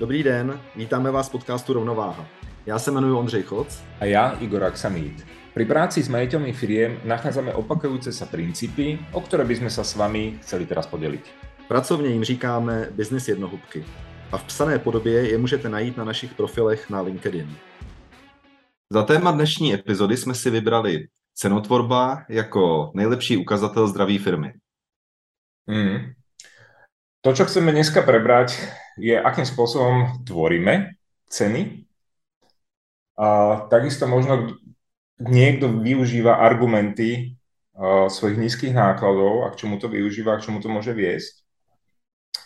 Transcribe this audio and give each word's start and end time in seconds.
Dobrý 0.00 0.22
den, 0.22 0.60
vítáme 0.76 1.10
vás 1.10 1.28
v 1.28 1.32
podcastu 1.32 1.72
Rovnováha. 1.72 2.26
Já 2.66 2.78
se 2.78 2.90
jmenuji 2.90 3.12
Ondřej 3.12 3.42
Choc. 3.42 3.82
A 4.00 4.04
já 4.04 4.30
Igor 4.40 4.64
Aksamít. 4.64 5.26
Pri 5.54 5.64
práci 5.68 6.00
s 6.00 6.08
majiteľmi 6.08 6.56
firiem 6.56 6.96
nachádzame 7.04 7.52
opakujúce 7.52 8.08
sa 8.08 8.24
princípy, 8.24 8.96
o 9.12 9.20
ktoré 9.20 9.44
by 9.44 9.60
sme 9.60 9.68
sa 9.68 9.84
s 9.84 9.92
vami 10.00 10.40
chceli 10.40 10.64
teraz 10.64 10.88
podeliť. 10.88 11.24
Pracovně 11.68 12.08
jim 12.08 12.24
říkáme 12.24 12.88
business 12.96 13.28
jednohubky. 13.28 13.84
A 14.32 14.38
v 14.38 14.44
psané 14.44 14.78
podobě 14.78 15.28
je 15.30 15.38
můžete 15.38 15.68
najít 15.68 15.96
na 15.96 16.04
našich 16.04 16.34
profilech 16.34 16.90
na 16.90 17.00
LinkedIn. 17.00 17.56
Za 18.92 19.02
téma 19.02 19.30
dnešní 19.30 19.74
epizody 19.74 20.16
jsme 20.16 20.34
si 20.34 20.50
vybrali 20.50 21.08
cenotvorba 21.34 22.24
jako 22.28 22.90
nejlepší 22.94 23.36
ukazatel 23.36 23.88
zdraví 23.88 24.18
firmy. 24.18 24.52
Mm. 25.68 26.16
To, 27.20 27.36
čo 27.36 27.44
chceme 27.44 27.68
dneska 27.68 28.00
prebrať, 28.00 28.56
je, 29.00 29.16
akým 29.16 29.48
spôsobom 29.48 30.22
tvoríme 30.28 30.94
ceny. 31.32 31.88
A 33.16 33.26
takisto 33.68 34.04
možno 34.04 34.56
niekto 35.20 35.68
využíva 35.68 36.40
argumenty 36.40 37.36
svojich 38.08 38.38
nízkych 38.38 38.72
nákladov 38.76 39.48
a 39.48 39.52
k 39.52 39.64
čomu 39.64 39.80
to 39.80 39.88
využíva, 39.88 40.36
k 40.36 40.44
čomu 40.48 40.60
to 40.60 40.68
môže 40.68 40.92
viesť. 40.92 41.40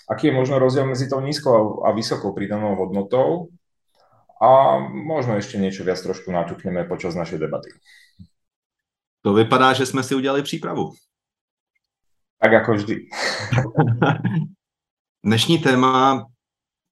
Aký 0.06 0.30
je 0.30 0.36
možno 0.36 0.60
rozdiel 0.60 0.86
medzi 0.86 1.08
tou 1.08 1.20
nízkou 1.20 1.82
a 1.82 1.92
vysokou 1.92 2.36
pridanou 2.36 2.76
hodnotou 2.76 3.48
a 4.38 4.78
možno 4.90 5.40
ešte 5.40 5.56
niečo 5.56 5.82
viac 5.82 5.96
trošku 5.98 6.28
naťukneme 6.28 6.84
počas 6.84 7.16
našej 7.16 7.40
debaty. 7.40 7.72
To 9.24 9.32
vypadá, 9.32 9.72
že 9.72 9.86
jsme 9.86 10.02
si 10.02 10.14
udělali 10.14 10.42
přípravu. 10.42 10.92
Tak 12.42 12.52
jako 12.52 12.72
vždy. 12.72 12.96
Dnešní 15.24 15.58
téma, 15.58 16.26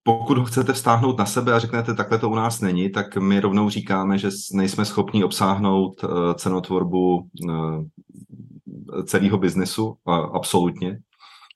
pokud 0.02 0.38
ho 0.38 0.45
chcete 0.45 0.73
vztáhnout 0.73 1.19
na 1.19 1.27
sebe 1.27 1.52
a 1.52 1.59
řeknete, 1.59 1.95
takhle 1.95 2.19
to 2.19 2.30
u 2.30 2.34
nás 2.34 2.60
není, 2.60 2.91
tak 2.91 3.16
my 3.16 3.41
rovnou 3.41 3.70
říkáme, 3.70 4.19
že 4.19 4.29
nejsme 4.52 4.85
schopni 4.85 5.24
obsáhnout 5.24 6.04
eh, 6.04 6.09
cenotvorbu 6.35 7.29
eh, 7.49 9.02
celého 9.04 9.38
biznesu, 9.38 9.96
absolutně. 10.32 10.99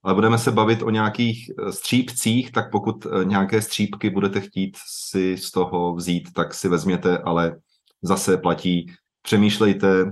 Ale 0.04 0.14
budeme 0.14 0.38
se 0.38 0.52
bavit 0.52 0.82
o 0.82 0.90
nějakých 0.90 1.50
eh, 1.50 1.72
střípcích, 1.72 2.52
tak 2.52 2.70
pokud 2.70 3.06
nějaké 3.24 3.62
střípky 3.62 4.10
budete 4.10 4.40
chtít 4.40 4.76
si 5.10 5.36
z 5.36 5.50
toho 5.50 5.94
vzít, 5.94 6.32
tak 6.32 6.54
si 6.54 6.68
vezměte, 6.68 7.18
ale 7.18 7.56
zase 8.02 8.36
platí, 8.36 8.92
přemýšlejte, 9.22 10.10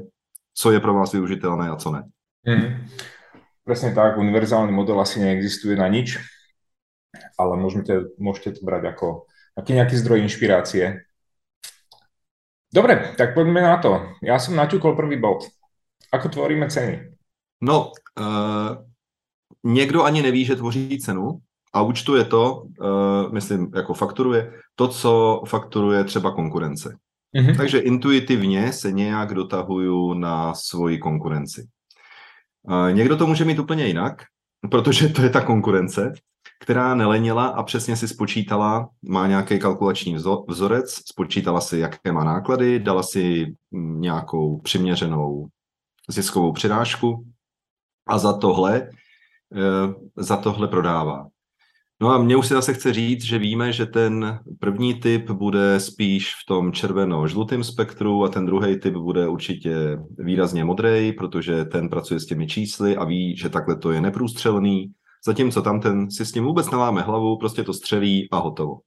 co 0.54 0.70
je 0.70 0.80
pro 0.80 0.94
vás 0.94 1.12
využitelné 1.12 1.70
a 1.70 1.76
co 1.76 1.90
ne. 1.90 2.02
Mm. 2.46 2.86
Presne 3.64 3.94
tak, 3.94 4.18
univerzálny 4.18 4.72
model 4.72 5.00
asi 5.00 5.20
neexistuje 5.20 5.76
na 5.76 5.88
nič 5.88 6.18
ale 7.38 7.56
môžete, 7.56 8.14
môžete 8.18 8.58
to 8.58 8.60
brať 8.66 8.94
ako 8.94 9.26
aký 9.56 9.74
nejaký 9.74 9.96
zdroj 9.96 10.18
inšpirácie. 10.26 11.06
Dobre, 12.74 13.14
tak 13.14 13.38
poďme 13.38 13.62
na 13.62 13.78
to. 13.78 14.18
Ja 14.18 14.42
som 14.42 14.58
naťukol 14.58 14.98
prvý 14.98 15.14
bod. 15.14 15.46
Ako 16.10 16.26
tvoríme 16.26 16.66
ceny? 16.66 17.14
No, 17.62 17.94
uh, 18.18 18.82
někdo 19.62 20.04
ani 20.04 20.22
neví, 20.22 20.44
že 20.44 20.56
tvoří 20.56 20.98
cenu 20.98 21.38
a 21.72 21.82
účtuje 21.82 22.24
to, 22.24 22.66
uh, 22.80 23.32
myslím, 23.32 23.70
jako 23.74 23.94
fakturuje, 23.94 24.52
to, 24.74 24.88
co 24.88 25.42
fakturuje 25.46 26.04
třeba 26.04 26.30
konkurence. 26.34 26.96
Mm-hmm. 27.36 27.56
Takže 27.56 27.78
intuitivně 27.78 28.72
se 28.72 28.92
nějak 28.92 29.34
dotahuju 29.34 30.14
na 30.14 30.54
svoji 30.54 30.98
konkurenci. 30.98 31.66
Uh, 32.62 32.92
někdo 32.92 33.16
to 33.16 33.26
může 33.26 33.44
mít 33.44 33.58
úplně 33.58 33.86
jinak, 33.86 34.22
protože 34.70 35.08
to 35.08 35.22
je 35.22 35.30
ta 35.30 35.40
konkurence 35.40 36.12
která 36.64 36.94
nelenila 36.94 37.46
a 37.46 37.62
přesně 37.62 37.96
si 37.96 38.08
spočítala, 38.08 38.88
má 39.02 39.26
nějaký 39.26 39.58
kalkulační 39.58 40.16
vzorec, 40.48 40.90
spočítala 40.90 41.60
si, 41.60 41.78
jaké 41.78 42.12
má 42.12 42.24
náklady, 42.24 42.78
dala 42.80 43.02
si 43.02 43.54
nějakou 43.72 44.60
přiměřenou 44.60 45.46
ziskovou 46.08 46.52
přirážku 46.52 47.26
a 48.06 48.18
za 48.18 48.32
tohle, 48.32 48.88
eh, 49.54 49.94
za 50.16 50.36
tohle 50.36 50.68
prodává. 50.68 51.26
No 52.00 52.10
a 52.10 52.18
mně 52.18 52.36
už 52.36 52.46
se 52.46 52.54
zase 52.54 52.74
chce 52.74 52.92
říct, 52.92 53.24
že 53.24 53.38
víme, 53.38 53.72
že 53.72 53.86
ten 53.86 54.40
první 54.58 54.94
typ 54.94 55.30
bude 55.30 55.80
spíš 55.80 56.34
v 56.34 56.46
tom 56.48 56.72
červeno-žlutém 56.72 57.64
spektru 57.64 58.24
a 58.24 58.28
ten 58.28 58.46
druhý 58.46 58.80
typ 58.80 58.94
bude 58.94 59.28
určitě 59.28 59.98
výrazně 60.18 60.64
modrý, 60.64 61.12
protože 61.12 61.64
ten 61.64 61.88
pracuje 61.88 62.20
s 62.20 62.26
těmi 62.26 62.46
čísly 62.46 62.96
a 62.96 63.04
ví, 63.04 63.36
že 63.36 63.48
takhle 63.48 63.76
to 63.76 63.92
je 63.92 64.00
neprůstřelný 64.00 64.92
zatímco 65.26 65.62
tam 65.62 65.80
ten 65.80 66.10
si 66.10 66.26
s 66.26 66.32
tím 66.32 66.44
vůbec 66.44 66.70
neláme 66.70 67.02
hlavu, 67.02 67.38
prostě 67.38 67.62
to 67.62 67.72
střelí 67.72 68.28
a 68.32 68.38
hotovo. 68.38 68.78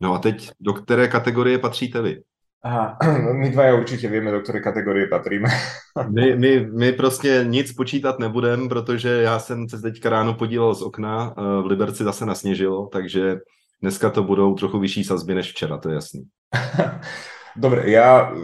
No 0.00 0.14
a 0.14 0.18
teď, 0.18 0.50
do 0.60 0.72
které 0.72 1.08
kategorie 1.08 1.58
patříte 1.58 2.02
vy? 2.02 2.22
Aha, 2.62 2.98
my 3.32 3.50
dva 3.50 3.74
určitě 3.74 4.08
víme, 4.08 4.30
do 4.30 4.40
které 4.40 4.60
kategorie 4.60 5.06
patríme. 5.06 5.48
my, 6.10 6.36
my, 6.36 6.66
my 6.66 6.92
prostě 6.92 7.44
nic 7.48 7.72
počítat 7.72 8.18
nebudem, 8.18 8.68
protože 8.68 9.08
já 9.08 9.38
jsem 9.38 9.68
se 9.68 9.80
teďka 9.80 10.10
ráno 10.10 10.34
podílel 10.34 10.74
z 10.74 10.82
okna, 10.82 11.34
eh, 11.38 11.62
v 11.62 11.66
Liberci 11.66 12.04
zase 12.04 12.26
nasněžilo, 12.26 12.88
takže 12.92 13.36
dneska 13.82 14.10
to 14.10 14.22
budou 14.22 14.54
trochu 14.54 14.78
vyšší 14.78 15.04
sazby 15.04 15.34
než 15.34 15.50
včera, 15.50 15.78
to 15.78 15.88
je 15.88 15.94
jasný. 15.94 16.22
Dobre, 17.56 17.86
ja 17.86 18.34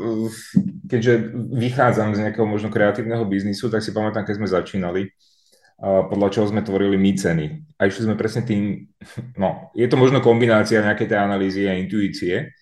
keďže 0.87 1.35
vychádzam 1.35 2.15
z 2.15 2.23
nejakého 2.23 2.47
možno 2.47 2.71
kreatívneho 2.71 3.27
biznisu, 3.27 3.67
tak 3.67 3.83
si 3.83 3.91
pamätám, 3.91 4.23
keď 4.23 4.35
sme 4.39 4.47
začínali, 4.47 5.03
podľa 5.81 6.29
čoho 6.29 6.47
sme 6.47 6.61
tvorili 6.61 7.01
my 7.01 7.11
ceny. 7.17 7.47
A 7.81 7.89
išli 7.89 8.05
sme 8.05 8.21
presne 8.21 8.45
tým, 8.45 8.93
no, 9.41 9.73
je 9.73 9.89
to 9.89 9.97
možno 9.97 10.21
kombinácia 10.21 10.85
nejakej 10.85 11.09
tej 11.09 11.19
analýzy 11.19 11.65
a 11.65 11.75
intuície, 11.81 12.53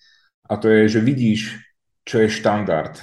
a 0.49 0.57
to 0.57 0.71
je, 0.71 0.87
že 0.87 1.03
vidíš, 1.03 1.59
čo 2.07 2.25
je 2.25 2.31
štandard 2.31 2.97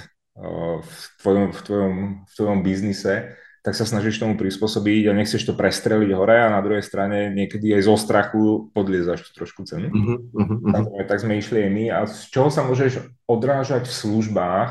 v 0.83 0.93
tvojom, 1.23 1.55
v 1.55 1.61
tvojom, 1.63 1.95
v 2.27 2.33
tvojom 2.35 2.61
biznise, 2.65 3.39
tak 3.63 3.75
sa 3.75 3.83
snažíš 3.83 4.23
tomu 4.23 4.39
prispôsobiť 4.39 5.11
a 5.11 5.17
nechceš 5.17 5.43
to 5.43 5.55
prestreliť 5.59 6.15
hore 6.15 6.39
a 6.39 6.55
na 6.55 6.63
druhej 6.63 6.87
strane 6.87 7.35
niekedy 7.35 7.75
aj 7.75 7.83
zo 7.83 7.99
strachu 7.99 8.71
podliezaš 8.71 9.35
trošku 9.35 9.67
cenu. 9.67 9.91
Uh-huh. 9.91 10.71
Tak, 10.71 11.11
tak 11.11 11.19
sme 11.19 11.35
išli 11.35 11.67
aj 11.67 11.71
my. 11.75 11.85
A 11.91 11.99
z 12.07 12.31
čoho 12.31 12.47
sa 12.47 12.63
môžeš 12.63 13.03
odrážať 13.27 13.91
v 13.91 13.99
službách, 14.07 14.71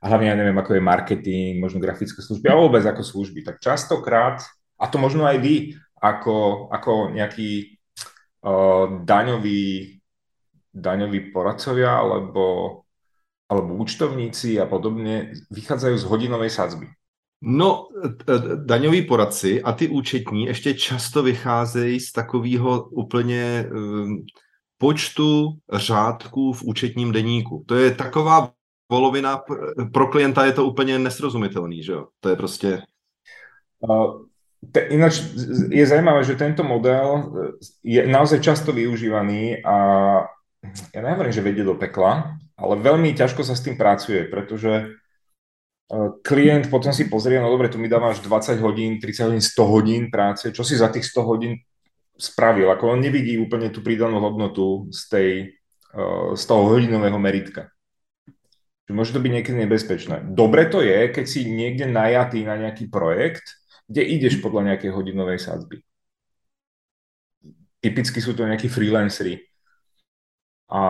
a 0.00 0.04
hlavne 0.08 0.32
ja 0.32 0.36
neviem, 0.40 0.56
ako 0.56 0.72
je 0.72 0.88
marketing, 0.88 1.60
možno 1.60 1.84
grafické 1.84 2.24
služby, 2.24 2.48
a 2.48 2.56
vôbec 2.56 2.80
ako 2.80 3.04
služby, 3.04 3.44
tak 3.44 3.60
častokrát 3.60 4.40
a 4.80 4.86
to 4.88 4.96
možno 4.98 5.28
aj 5.28 5.38
vy, 5.38 5.76
ako, 6.00 6.68
ako 6.72 7.12
nejaký 7.12 7.76
uh, 8.40 9.04
daňový, 9.04 10.00
daňoví 10.72 11.20
poradcovia 11.20 12.00
alebo, 12.00 12.80
alebo 13.48 13.74
účtovníci 13.76 14.56
a 14.56 14.64
podobne 14.64 15.36
vychádzajú 15.52 15.96
z 16.00 16.08
hodinovej 16.08 16.50
sadzby. 16.50 16.88
No, 17.42 17.88
daňoví 18.64 19.02
poradci 19.02 19.62
a 19.62 19.72
ty 19.72 19.88
účetní 19.88 20.44
ještě 20.44 20.74
často 20.74 21.22
vycházejí 21.22 22.00
z 22.00 22.12
takového 22.12 22.84
úplně 22.84 23.64
um, 23.72 24.24
počtu 24.78 25.48
řádků 25.72 26.52
v 26.52 26.62
účetním 26.62 27.12
deníku. 27.12 27.64
To 27.66 27.74
je 27.74 27.94
taková 27.94 28.52
polovina, 28.86 29.42
pro 29.92 30.06
klienta 30.06 30.44
je 30.44 30.52
to 30.52 30.64
úplně 30.64 30.98
nesrozumitelný, 30.98 31.82
že 31.82 31.92
jo? 31.92 32.06
To 32.20 32.28
je 32.28 32.36
prostě... 32.36 32.82
Uh, 33.80 34.29
Ináč 34.68 35.24
je 35.72 35.80
zaujímavé, 35.88 36.20
že 36.20 36.36
tento 36.36 36.60
model 36.60 37.08
e, 37.08 37.22
je 37.80 38.00
naozaj 38.04 38.44
často 38.44 38.76
využívaný 38.76 39.64
a 39.64 39.76
ja 40.92 41.00
nehovorím, 41.00 41.32
že 41.32 41.40
vedie 41.40 41.64
do 41.64 41.80
pekla, 41.80 42.36
ale 42.60 42.74
veľmi 42.76 43.16
ťažko 43.16 43.40
sa 43.40 43.56
s 43.56 43.64
tým 43.64 43.80
pracuje, 43.80 44.28
pretože 44.28 44.72
e, 44.84 44.86
klient 46.20 46.68
potom 46.68 46.92
si 46.92 47.08
pozrie, 47.08 47.40
no 47.40 47.48
dobre, 47.48 47.72
tu 47.72 47.80
mi 47.80 47.88
dávaš 47.88 48.20
20 48.20 48.60
hodín, 48.60 49.00
30 49.00 49.32
hodín, 49.32 49.40
100 49.40 49.64
hodín 49.64 50.02
práce, 50.12 50.52
čo 50.52 50.60
si 50.60 50.76
za 50.76 50.92
tých 50.92 51.08
100 51.08 51.24
hodín 51.24 51.56
spravil, 52.20 52.68
ako 52.68 52.94
on 52.94 53.00
nevidí 53.00 53.40
úplne 53.40 53.72
tú 53.72 53.80
pridanú 53.80 54.20
hodnotu 54.20 54.92
z, 54.92 55.00
tej, 55.08 55.30
e, 55.96 56.02
z 56.36 56.42
toho 56.44 56.68
hodinového 56.68 57.16
meritka. 57.16 57.72
Môže 58.92 59.14
to 59.14 59.22
byť 59.22 59.32
niekedy 59.32 59.56
nebezpečné. 59.64 60.34
Dobre 60.34 60.66
to 60.66 60.82
je, 60.82 61.14
keď 61.14 61.24
si 61.24 61.46
niekde 61.46 61.86
najatý 61.86 62.42
na 62.42 62.58
nejaký 62.58 62.90
projekt, 62.90 63.59
kde 63.90 64.02
ideš 64.06 64.38
podľa 64.38 64.72
nejakej 64.72 64.94
hodinovej 64.94 65.42
sadzby. 65.42 65.82
Typicky 67.82 68.22
sú 68.22 68.38
to 68.38 68.46
nejakí 68.46 68.70
freelancery. 68.70 69.42
A, 70.70 70.82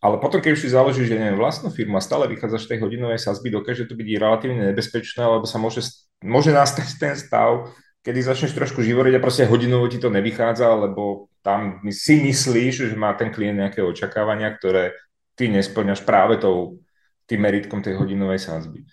ale 0.00 0.16
potom, 0.24 0.40
keď 0.40 0.56
už 0.56 0.62
si 0.64 0.72
založíš, 0.72 1.12
že 1.12 1.20
neviem, 1.20 1.36
vlastnú 1.36 1.68
firmu 1.68 2.00
a 2.00 2.02
stále 2.02 2.24
vychádzaš 2.32 2.64
z 2.64 2.68
tej 2.72 2.78
hodinovej 2.80 3.20
sazby, 3.20 3.52
dokáže 3.52 3.84
to 3.84 3.92
byť 3.92 4.08
relatívne 4.16 4.72
nebezpečné, 4.72 5.20
lebo 5.20 5.44
sa 5.44 5.60
môže, 5.60 5.84
môže 6.24 6.48
nastať 6.48 6.88
ten 6.96 7.12
stav, 7.12 7.68
kedy 8.00 8.24
začneš 8.24 8.56
trošku 8.56 8.80
živoriť 8.80 9.20
a 9.20 9.24
proste 9.24 9.44
hodinovo 9.44 9.84
ti 9.84 10.00
to 10.00 10.08
nevychádza, 10.08 10.72
lebo 10.72 11.28
tam 11.44 11.84
si 11.92 12.24
myslíš, 12.24 12.88
že 12.88 12.96
má 12.96 13.12
ten 13.12 13.28
klient 13.28 13.60
nejaké 13.60 13.84
očakávania, 13.84 14.48
ktoré 14.56 14.96
ty 15.36 15.52
nesplňaš 15.52 16.08
práve 16.08 16.40
tou, 16.40 16.80
tým 17.28 17.44
meritkom 17.44 17.84
tej 17.84 18.00
hodinovej 18.00 18.40
sázby. 18.40 18.88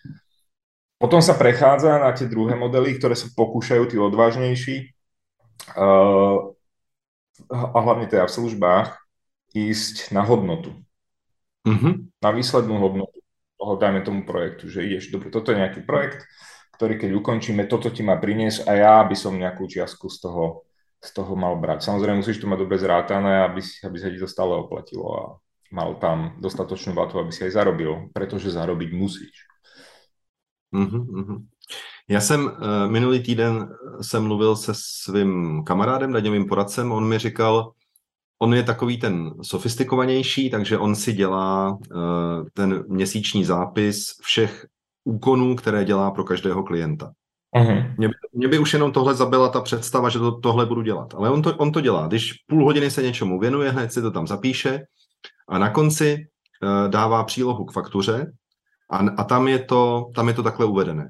Potom 1.06 1.22
sa 1.22 1.38
prechádza 1.38 2.02
na 2.02 2.10
tie 2.18 2.25
druhé 2.25 2.57
modely, 2.57 2.98
ktoré 2.98 3.13
sa 3.13 3.30
pokúšajú 3.30 3.94
tí 3.94 4.02
odvážnejší, 4.02 4.90
uh, 5.78 6.50
a 7.54 7.78
hlavne 7.78 8.10
teda 8.10 8.25
v 8.25 8.34
službách, 8.42 8.98
ísť 9.54 10.10
na 10.10 10.25
hodnotu. 10.25 10.74
Mm-hmm. 11.69 12.10
Na 12.25 12.34
výslednú 12.34 12.81
hodnotu 12.81 13.22
toho, 13.62 13.78
dajme 13.78 14.02
tomu 14.02 14.25
projektu, 14.25 14.66
že 14.66 14.81
ideš, 14.81 15.13
dobre, 15.13 15.30
toto 15.30 15.54
je 15.54 15.62
nejaký 15.62 15.86
projekt, 15.86 16.25
ktorý 16.74 16.98
keď 16.98 17.12
ukončíme, 17.22 17.69
toto 17.69 17.94
ti 17.94 18.02
má 18.02 18.18
priniesť 18.18 18.66
a 18.66 18.74
ja 18.74 18.96
by 19.06 19.13
som 19.13 19.38
nejakú 19.38 19.69
čiastku 19.69 20.10
z 20.10 20.25
toho, 20.25 20.66
z 21.06 21.10
toho 21.13 21.38
mal 21.38 21.54
brať. 21.62 21.86
Samozrejme 21.86 22.25
musíš 22.25 22.42
to 22.42 22.50
mať 22.50 22.66
dobre 22.66 22.81
zrátané, 22.81 23.46
aby, 23.46 23.62
aby 23.62 23.98
sa 24.02 24.10
ti 24.10 24.18
to 24.18 24.25
stále 24.25 24.57
oplatilo 24.57 25.06
a 25.13 25.24
mal 25.69 26.02
tam 26.02 26.34
dostatočnú 26.42 26.98
vatu, 26.98 27.22
aby 27.22 27.30
si 27.30 27.46
aj 27.46 27.62
zarobil, 27.62 28.10
pretože 28.10 28.50
zarobiť 28.50 28.90
musíš. 28.90 29.54
Mm-hmm. 30.75 31.45
Já 32.10 32.22
jsem 32.22 32.45
uh, 32.45 32.51
minulý 32.88 33.19
týden 33.19 33.69
jsem 34.01 34.24
mluvil 34.24 34.56
se 34.56 34.72
svým 34.75 35.63
kamarádem, 35.63 36.13
daňovým 36.13 36.45
poradcem, 36.45 36.92
on 36.92 37.07
mi 37.07 37.19
říkal, 37.19 37.72
on 38.39 38.54
je 38.54 38.63
takový 38.63 38.98
ten 38.98 39.33
sofistikovanější, 39.42 40.50
takže 40.50 40.77
on 40.77 40.95
si 40.95 41.13
dělá 41.13 41.72
uh, 41.72 41.77
ten 42.54 42.83
měsíční 42.88 43.45
zápis 43.45 44.06
všech 44.22 44.66
úkonů, 45.04 45.56
které 45.56 45.86
dělá 45.86 46.12
pro 46.12 46.24
každého 46.24 46.63
klienta. 46.63 47.12
Uh-huh. 47.56 47.94
Mě, 47.98 48.07
by, 48.07 48.13
mě 48.33 48.48
by 48.48 48.60
už 48.60 48.74
jenom 48.74 48.92
tohle 48.92 49.16
zabila 49.16 49.50
ta 49.50 49.62
představa, 49.62 50.10
že 50.10 50.19
to, 50.19 50.39
tohle 50.39 50.66
budu 50.66 50.81
dělat. 50.81 51.13
Ale 51.18 51.30
on 51.30 51.42
to, 51.42 51.56
on 51.56 51.71
to 51.71 51.81
dělá. 51.81 52.07
Když 52.07 52.33
půl 52.48 52.66
hodiny 52.66 52.92
se 52.92 53.04
něčemu 53.04 53.39
věnuje, 53.39 53.71
hned 53.71 53.94
si 53.94 54.01
to 54.01 54.12
tam 54.12 54.28
zapíše 54.28 54.80
a 55.50 55.57
na 55.57 55.69
konci 55.69 56.28
uh, 56.63 56.89
dává 56.92 57.24
přílohu 57.24 57.66
k 57.66 57.71
faktuře 57.71 58.31
a, 58.90 58.98
a 58.98 59.24
tam, 59.24 59.48
je 59.48 59.60
to, 59.60 60.12
tam 60.16 60.28
je 60.28 60.34
to 60.34 60.44
takhle 60.44 60.66
uvedené. 60.66 61.10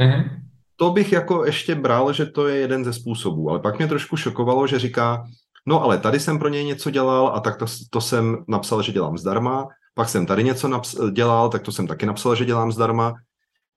Uh-huh. 0.00 0.30
To 0.76 0.90
bych 0.90 1.12
jako 1.12 1.44
ještě 1.44 1.74
bral, 1.74 2.12
že 2.12 2.26
to 2.26 2.48
je 2.48 2.56
jeden 2.56 2.84
ze 2.84 2.92
způsobů, 2.92 3.50
ale 3.50 3.58
pak 3.60 3.78
mě 3.78 3.86
trošku 3.86 4.16
šokovalo, 4.16 4.66
že 4.66 4.78
říká, 4.78 5.24
no 5.66 5.82
ale 5.82 5.98
tady 5.98 6.20
jsem 6.20 6.38
pro 6.38 6.48
něj 6.48 6.64
něco 6.64 6.90
dělal 6.90 7.28
a 7.34 7.40
tak 7.40 7.56
to, 7.56 7.66
to 7.90 8.00
jsem 8.00 8.44
napsal, 8.48 8.82
že 8.82 8.92
dělám 8.92 9.18
zdarma, 9.18 9.68
pak 9.94 10.08
jsem 10.08 10.26
tady 10.26 10.44
něco 10.44 10.68
naps- 10.68 11.12
dělal, 11.12 11.48
tak 11.48 11.62
to 11.62 11.72
jsem 11.72 11.86
taky 11.86 12.06
napsal, 12.06 12.34
že 12.34 12.44
dělám 12.44 12.72
zdarma. 12.72 13.14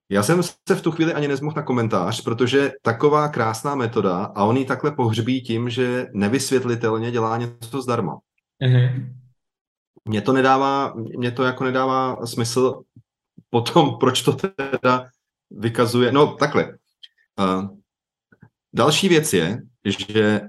Já 0.10 0.24
jsem 0.24 0.44
se 0.44 0.76
v 0.76 0.82
tu 0.82 0.92
chvíli 0.92 1.14
ani 1.14 1.28
nezmohl 1.28 1.56
na 1.56 1.62
komentář, 1.62 2.24
protože 2.24 2.72
taková 2.82 3.28
krásná 3.28 3.76
metoda 3.76 4.24
a 4.36 4.44
on 4.44 4.58
ji 4.58 4.66
takhle 4.66 4.92
pohřbí 4.92 5.42
tím, 5.42 5.70
že 5.70 6.08
nevysvětlitelně 6.14 7.12
dělá 7.12 7.38
něco 7.38 7.82
zdarma. 7.82 8.20
Mm-hmm. 8.64 9.14
Mně 10.06 10.22
to 10.22 10.34
nedává, 10.34 10.94
mně 11.18 11.32
to 11.32 11.44
jako 11.44 11.64
nedává 11.64 12.26
smysl 12.26 12.82
potom, 13.56 13.98
proč 14.00 14.22
to 14.22 14.34
teda 14.34 15.10
vykazuje. 15.52 16.12
No 16.12 16.36
takhle. 16.36 16.78
Uh, 17.40 17.78
další 18.74 19.10
věc 19.10 19.34
je, 19.34 19.62
že 19.86 20.42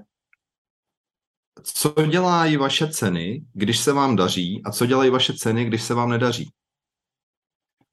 co 1.63 1.93
dělají 2.09 2.57
vaše 2.57 2.87
ceny, 2.87 3.45
když 3.53 3.79
se 3.79 3.93
vám 3.93 4.15
daří 4.15 4.61
a 4.65 4.71
co 4.71 4.85
dělají 4.85 5.09
vaše 5.09 5.33
ceny, 5.33 5.65
když 5.65 5.83
se 5.83 5.93
vám 5.93 6.09
nedaří. 6.09 6.51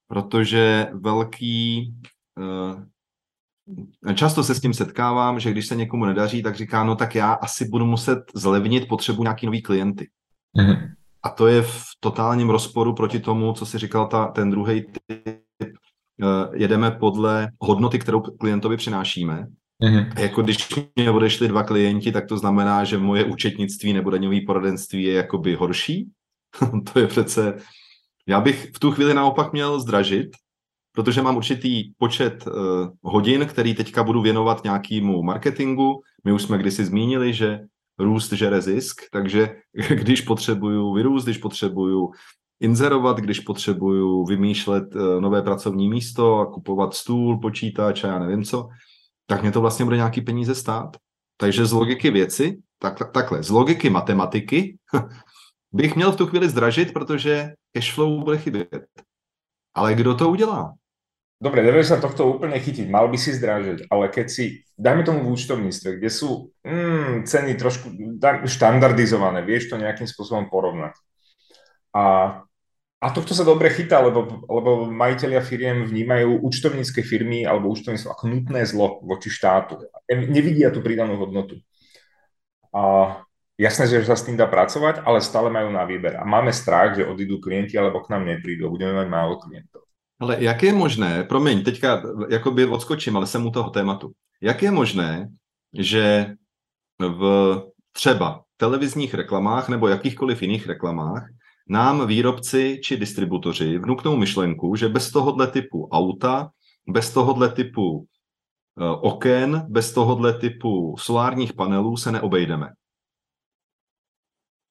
Protože 0.07 0.87
velký, 0.93 1.95
uh, 2.39 4.15
často 4.15 4.45
se 4.45 4.55
s 4.55 4.61
tím 4.61 4.75
setkávám, 4.75 5.41
že 5.41 5.51
když 5.51 5.67
se 5.67 5.77
někomu 5.77 6.05
nedaří, 6.05 6.43
tak 6.43 6.57
říká, 6.57 6.85
no 6.85 6.97
tak 6.97 7.15
já 7.15 7.33
asi 7.33 7.69
budu 7.69 7.87
muset 7.87 8.19
zlevnit 8.35 8.89
potřebu 8.89 9.23
nějaký 9.23 9.47
nový 9.47 9.63
klienty. 9.63 10.11
Mm-hmm. 10.59 10.95
A 11.25 11.29
to 11.29 11.47
je 11.47 11.63
v 11.63 11.83
totálním 12.01 12.51
rozporu 12.51 12.95
proti 12.95 13.21
tomu, 13.21 13.53
co 13.53 13.67
si 13.67 13.79
říkal 13.79 14.07
ta, 14.07 14.27
ten 14.27 14.51
druhý 14.51 14.83
typ. 14.83 15.39
Uh, 16.23 16.55
jedeme 16.55 16.91
podle 16.91 17.49
hodnoty, 17.61 17.99
kterou 17.99 18.21
klientovi 18.21 18.77
přinášíme 18.77 19.47
Mm-hmm. 19.83 20.21
Jako 20.21 20.43
když 20.43 20.69
mě 20.97 21.11
odešli 21.11 21.49
dva 21.49 21.63
klienti, 21.63 22.13
tak 22.13 22.27
to 22.27 22.39
znamená, 22.39 22.85
že 22.85 22.99
moje 22.99 23.25
účetnictví 23.25 23.93
nebo 23.93 24.11
daňové 24.11 24.41
poradenství 24.47 25.03
je 25.03 25.13
jakoby 25.13 25.55
horší. 25.55 26.11
to 26.93 26.99
je 26.99 27.07
přece... 27.07 27.57
Já 28.27 28.41
bych 28.41 28.71
v 28.75 28.79
tu 28.79 28.91
chvíli 28.91 29.15
naopak 29.15 29.53
měl 29.53 29.81
zdražit, 29.81 30.29
protože 30.93 31.23
mám 31.23 31.37
určitý 31.37 31.93
počet 31.99 32.47
uh, 32.47 32.55
hodin, 33.03 33.47
který 33.47 33.75
teďka 33.75 34.05
budu 34.05 34.23
věnovat 34.23 34.65
nějakému 34.65 35.23
marketingu. 35.23 36.03
My 36.25 36.33
už 36.33 36.43
jsme 36.43 36.59
kdysi 36.59 36.85
zmínili, 36.85 37.35
že 37.35 37.61
růst 37.99 38.33
žere 38.33 38.61
zisk, 38.61 39.03
takže 39.13 39.57
když 39.95 40.21
potřebuju 40.21 40.93
vyrůst, 40.93 41.27
když 41.27 41.39
potřebuju 41.39 42.11
inzerovat, 42.61 43.19
když 43.19 43.41
potřebuju 43.41 44.25
vymýšlet 44.25 44.95
uh, 44.95 45.21
nové 45.21 45.43
pracovní 45.43 45.89
místo 45.89 46.39
a 46.39 46.47
kupovat 46.47 46.95
stůl, 46.95 47.41
počítač 47.41 48.05
a 48.05 48.09
já 48.09 48.19
nevím 48.19 48.45
co, 48.45 48.69
tak 49.27 49.43
mě 49.43 49.53
to 49.53 49.61
vlastně 49.61 49.85
bude 49.85 49.97
nějaký 49.97 50.21
peníze 50.21 50.55
stát. 50.55 50.97
Takže 51.37 51.67
z 51.67 51.73
logiky 51.73 52.11
věci, 52.11 52.59
tak, 52.79 53.13
takhle, 53.13 53.43
z 53.43 53.51
logiky 53.51 53.91
matematiky 53.91 54.79
bych 55.73 55.97
měl 55.97 56.13
v 56.13 56.17
tu 56.17 56.27
chvíli 56.27 56.49
zdražit, 56.49 56.93
protože 56.93 57.53
cashflow 57.73 58.25
bude 58.25 58.39
chybět. 58.39 58.87
Ale 59.75 59.95
kdo 59.95 60.15
to 60.15 60.29
udělá? 60.29 60.73
Dobre, 61.39 61.61
nevieš 61.61 61.93
sa 61.93 61.99
tohto 62.01 62.31
úplne 62.31 62.57
chytiť, 62.57 62.89
mal 62.89 63.11
by 63.11 63.19
si 63.21 63.35
zdražiť, 63.37 63.91
ale 63.93 64.09
keď 64.09 64.27
si, 64.31 64.65
dajme 64.79 65.05
tomu 65.05 65.29
v 65.29 65.35
účtovníctve, 65.35 66.01
kde 66.01 66.11
sú 66.11 66.55
mm, 66.65 67.29
ceny 67.29 67.53
trošku 67.61 67.91
štandardizované, 68.49 69.45
vieš 69.45 69.69
to 69.69 69.77
nejakým 69.77 70.09
spôsobom 70.09 70.49
porovnať. 70.49 70.97
A 71.93 72.03
a 73.05 73.13
tohto 73.13 73.37
sa 73.37 73.45
dobre 73.45 73.69
chytá, 73.69 74.01
lebo, 74.01 74.49
lebo 74.49 74.89
majiteľia 74.89 75.45
firiem 75.45 75.85
vnímajú 75.85 76.41
účtovnícke 76.41 77.05
firmy 77.05 77.45
alebo 77.45 77.69
účtovníctvo 77.69 78.09
ako 78.09 78.25
nutné 78.33 78.65
zlo 78.65 79.05
voči 79.05 79.29
štátu. 79.29 79.77
Nevidia 80.09 80.73
tú 80.73 80.81
pridanú 80.81 81.21
hodnotu. 81.21 81.61
A 82.73 83.21
jasné, 83.61 83.93
že 83.93 84.09
sa 84.09 84.17
s 84.17 84.25
tým 84.25 84.41
dá 84.41 84.49
pracovať, 84.49 85.05
ale 85.05 85.21
stále 85.21 85.53
majú 85.53 85.69
na 85.69 85.85
výber. 85.85 86.17
A 86.17 86.25
máme 86.25 86.49
strach, 86.49 86.97
že 86.97 87.05
odídu 87.05 87.45
klienti 87.45 87.77
alebo 87.77 88.01
k 88.01 88.09
nám 88.09 88.25
neprídu. 88.25 88.73
Budeme 88.73 88.97
mať 88.97 89.09
málo 89.13 89.37
klientov. 89.37 89.84
Ale 90.21 90.45
jak 90.45 90.63
je 90.63 90.73
možné, 90.73 91.25
promiň, 91.25 91.65
teďka 91.65 92.03
jakoby 92.31 92.67
odskočím, 92.67 93.17
ale 93.17 93.27
jsem 93.27 93.47
u 93.47 93.51
toho 93.51 93.71
tématu. 93.71 94.13
Jak 94.41 94.63
je 94.63 94.71
možné, 94.71 95.29
že 95.79 96.35
v 96.99 97.23
třeba 97.93 98.45
televizních 98.57 99.15
reklamách 99.15 99.69
nebo 99.69 99.89
jakýchkoliv 99.89 100.43
jiných 100.43 100.67
reklamách 100.67 101.23
nám 101.69 102.07
výrobci 102.07 102.81
či 102.85 102.97
distributoři 102.97 103.79
vnuknou 103.79 104.17
myšlenku, 104.17 104.77
že 104.77 104.89
bez 104.89 105.11
tohohle 105.11 105.47
typu 105.47 105.89
auta, 105.89 106.51
bez 106.89 107.13
tohohle 107.13 107.49
typu 107.49 108.07
eh, 108.81 108.85
oken, 108.85 109.67
bez 109.69 109.93
tohohle 109.93 110.39
typu 110.39 110.97
solárních 110.99 111.53
panelů 111.53 111.97
se 111.97 112.13
neobejdeme. 112.13 112.69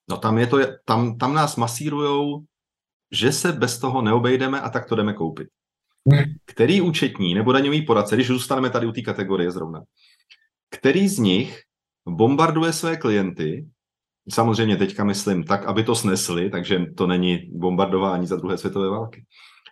No 0.10 0.18
tam, 0.18 0.38
je 0.38 0.48
to, 0.48 0.58
tam, 0.86 1.18
tam 1.18 1.34
nás 1.34 1.56
masírujou, 1.56 2.44
že 3.14 3.32
se 3.32 3.52
bez 3.52 3.80
toho 3.80 4.02
neobejdeme 4.02 4.62
a 4.62 4.70
tak 4.70 4.86
to 4.86 4.96
jdeme 4.96 5.14
koupit. 5.14 5.48
Který 6.46 6.82
účetní 6.82 7.34
nebo 7.34 7.52
daňový 7.52 7.82
poradce, 7.82 8.16
když 8.16 8.28
zůstaneme 8.28 8.70
tady 8.70 8.88
u 8.88 8.92
té 8.92 9.02
kategorie 9.02 9.52
zrovna, 9.52 9.84
který 10.70 11.08
z 11.08 11.20
nich 11.20 11.62
bombarduje 12.06 12.74
své 12.74 12.98
klienty 12.98 13.66
Samozřejmě 14.30 14.78
teďka 14.78 15.04
myslím 15.04 15.44
tak, 15.44 15.66
aby 15.66 15.84
to 15.84 15.96
snesli, 15.96 16.50
takže 16.50 16.86
to 16.98 17.08
není 17.08 17.38
bombardování 17.52 18.28
za 18.28 18.36
druhé 18.36 18.58
světové 18.58 18.90
války, 18.90 19.26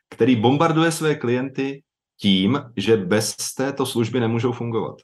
který 0.09 0.35
bombarduje 0.35 0.91
své 0.91 1.15
klienty 1.15 1.83
tím, 2.17 2.61
že 2.77 2.97
bez 2.97 3.35
této 3.57 3.85
služby 3.85 4.19
nemůžou 4.19 4.51
fungovat. 4.51 4.95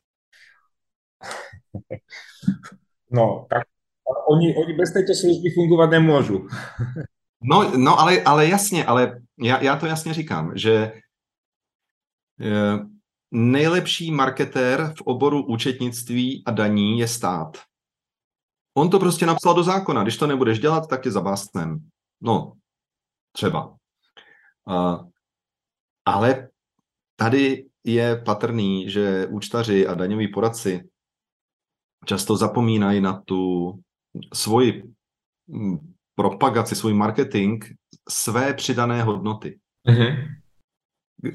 No, 3.11 3.45
tak 3.49 3.63
oni, 4.29 4.55
oni 4.55 4.73
bez 4.73 4.93
této 4.93 5.13
služby 5.15 5.49
fungovat 5.55 5.89
nemůžu. 5.89 6.47
No, 7.41 7.77
no 7.77 7.99
ale, 7.99 8.23
ale 8.23 8.47
jasně, 8.47 8.85
ale 8.85 9.21
já, 9.39 9.63
já 9.63 9.75
to 9.75 9.85
jasně 9.85 10.13
říkám, 10.13 10.57
že 10.57 11.01
je, 12.39 12.79
nejlepší 13.31 14.11
marketér 14.11 14.93
v 14.97 15.01
oboru 15.01 15.45
účetnictví 15.45 16.43
a 16.45 16.51
daní 16.51 16.99
je 16.99 17.07
stát. 17.07 17.57
On 18.77 18.89
to 18.89 18.99
prostě 18.99 19.25
napsal 19.25 19.53
do 19.53 19.63
zákona. 19.63 20.03
Když 20.03 20.17
to 20.17 20.27
nebudeš 20.27 20.59
dělat, 20.59 20.87
tak 20.89 21.03
tě 21.03 21.11
zabásnem. 21.11 21.89
No, 22.21 22.53
třeba. 23.31 23.67
Uh, 24.67 25.09
ale 26.05 26.49
tady 27.15 27.69
je 27.83 28.21
patrný, 28.25 28.89
že 28.89 29.27
účtaři 29.27 29.87
a 29.87 29.93
daňoví 29.93 30.27
poradci 30.27 30.89
často 32.05 32.37
zapomínají 32.37 33.01
na 33.01 33.21
tu 33.21 33.73
svoji 34.33 34.83
hm, 35.49 35.93
propagaci, 36.17 36.75
svůj 36.75 36.93
marketing, 36.93 37.65
své 38.09 38.53
přidané 38.53 39.03
hodnoty. 39.03 39.59
Mm-hmm. 39.89 40.27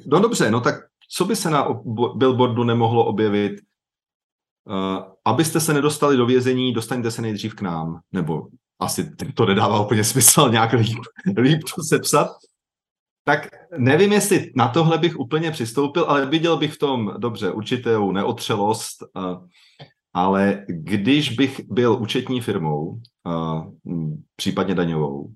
No 0.06 0.20
dobře, 0.20 0.50
no 0.50 0.60
tak 0.60 0.74
co 1.10 1.24
by 1.24 1.36
se 1.36 1.50
na 1.50 1.68
billboardu 2.16 2.64
nemohlo 2.64 3.04
objevit 3.04 3.52
Uh, 4.68 5.02
abyste 5.24 5.60
se 5.60 5.74
nedostali 5.74 6.16
do 6.16 6.26
vězení, 6.26 6.72
dostaňte 6.72 7.10
se 7.10 7.22
nejdřív 7.22 7.54
k 7.54 7.60
nám. 7.60 8.00
Nebo 8.12 8.46
asi 8.80 9.10
to 9.34 9.46
nedává 9.46 9.80
úplně 9.80 10.04
smysl 10.04 10.48
nějak 10.50 10.72
líp, 10.72 10.98
líp 11.36 11.60
to 11.76 11.82
sepsat. 11.82 12.28
Tak 13.24 13.48
nevím, 13.78 14.12
jestli 14.12 14.52
na 14.56 14.68
tohle 14.68 14.98
bych 14.98 15.18
úplně 15.18 15.50
přistoupil, 15.50 16.04
ale 16.04 16.26
viděl 16.26 16.56
bych 16.56 16.74
v 16.74 16.78
tom 16.78 17.14
dobře 17.18 17.50
určitou 17.50 18.12
neotřelost. 18.12 19.02
Uh, 19.16 19.46
Ale 20.14 20.64
když 20.69 21.31
bych 21.37 21.61
byl 21.71 21.99
účetní 22.00 22.40
firmou, 22.40 23.00
případně 24.37 24.75
daňovou, 24.75 25.33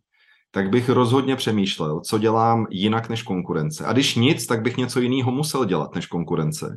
tak 0.50 0.70
bych 0.70 0.88
rozhodně 0.88 1.36
přemýšlel, 1.36 2.00
co 2.00 2.18
dělám 2.18 2.66
jinak 2.70 3.08
než 3.08 3.22
konkurence. 3.22 3.86
A 3.86 3.92
když 3.92 4.14
nic, 4.14 4.46
tak 4.46 4.62
bych 4.62 4.76
něco 4.76 5.00
jiného 5.00 5.32
musel 5.32 5.64
dělat 5.64 5.94
než 5.94 6.06
konkurence. 6.06 6.74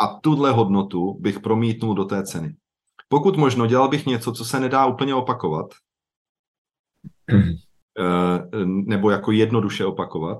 A 0.00 0.06
tuhle 0.06 0.52
hodnotu 0.52 1.18
bych 1.20 1.40
promítnul 1.40 1.94
do 1.94 2.04
té 2.04 2.22
ceny. 2.22 2.54
Pokud 3.08 3.36
možno, 3.36 3.66
dělal 3.66 3.88
bych 3.88 4.06
něco, 4.06 4.32
co 4.32 4.44
se 4.44 4.60
nedá 4.60 4.86
úplně 4.86 5.14
opakovat, 5.14 5.66
uh-huh. 7.30 7.56
nebo 8.86 9.10
jako 9.10 9.32
jednoduše 9.32 9.84
opakovat, 9.84 10.38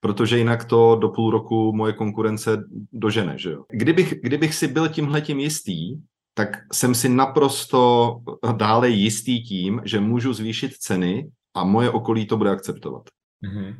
protože 0.00 0.38
jinak 0.38 0.64
to 0.64 0.96
do 0.96 1.08
půl 1.08 1.30
roku 1.30 1.72
moje 1.76 1.92
konkurence 1.92 2.64
dožene. 2.92 3.38
Že 3.38 3.50
jo? 3.50 3.64
Kdybych, 3.70 4.14
kdybych 4.22 4.54
si 4.54 4.68
byl 4.68 4.88
tímhletím 4.88 5.40
jistý, 5.40 5.96
tak 6.36 6.68
jsem 6.72 6.94
si 6.94 7.08
naprosto 7.08 8.20
dále 8.56 8.88
jistý 8.88 9.42
tím, 9.42 9.80
že 9.84 10.00
můžu 10.00 10.32
zvýšit 10.32 10.76
ceny 10.76 11.32
a 11.54 11.64
moje 11.64 11.90
okolí 11.90 12.26
to 12.26 12.36
bude 12.36 12.50
akceptovat. 12.50 13.08
Mm-hmm. 13.40 13.72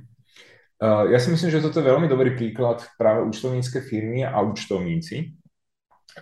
Ja 1.13 1.17
si 1.21 1.33
myslím, 1.33 1.53
že 1.53 1.65
toto 1.65 1.81
je 1.81 1.89
veľmi 1.89 2.09
dobrý 2.09 2.37
príklad 2.37 2.85
práve 3.01 3.25
účtovnícke 3.29 3.81
firmy 3.81 4.29
a 4.29 4.41
účtovníci, 4.45 5.33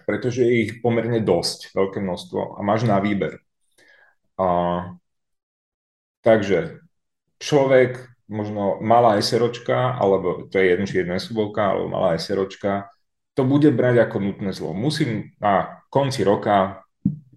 pretože 0.07 0.47
je 0.47 0.55
ich 0.63 0.73
pomerne 0.79 1.19
dosť, 1.23 1.75
veľké 1.75 1.99
množstvo 1.99 2.59
a 2.59 2.61
máš 2.63 2.87
na 2.87 3.03
výber. 3.03 3.39
Uh, 4.39 4.95
takže 6.23 6.83
človek, 7.43 8.11
možno 8.31 8.79
malá 8.83 9.19
SROčka, 9.19 9.99
alebo 9.99 10.47
to 10.51 10.59
je 10.59 10.67
jedno, 10.71 10.87
či 10.87 11.03
jedna 11.03 11.19
súbovka, 11.19 11.75
alebo 11.75 11.91
malá 11.91 12.15
SROčka, 12.19 12.91
to 13.35 13.43
bude 13.43 13.71
brať 13.75 14.07
ako 14.07 14.23
nutné 14.23 14.51
zlo. 14.55 14.71
Musím 14.71 15.35
na 15.43 15.83
konci 15.95 16.27
roka 16.27 16.83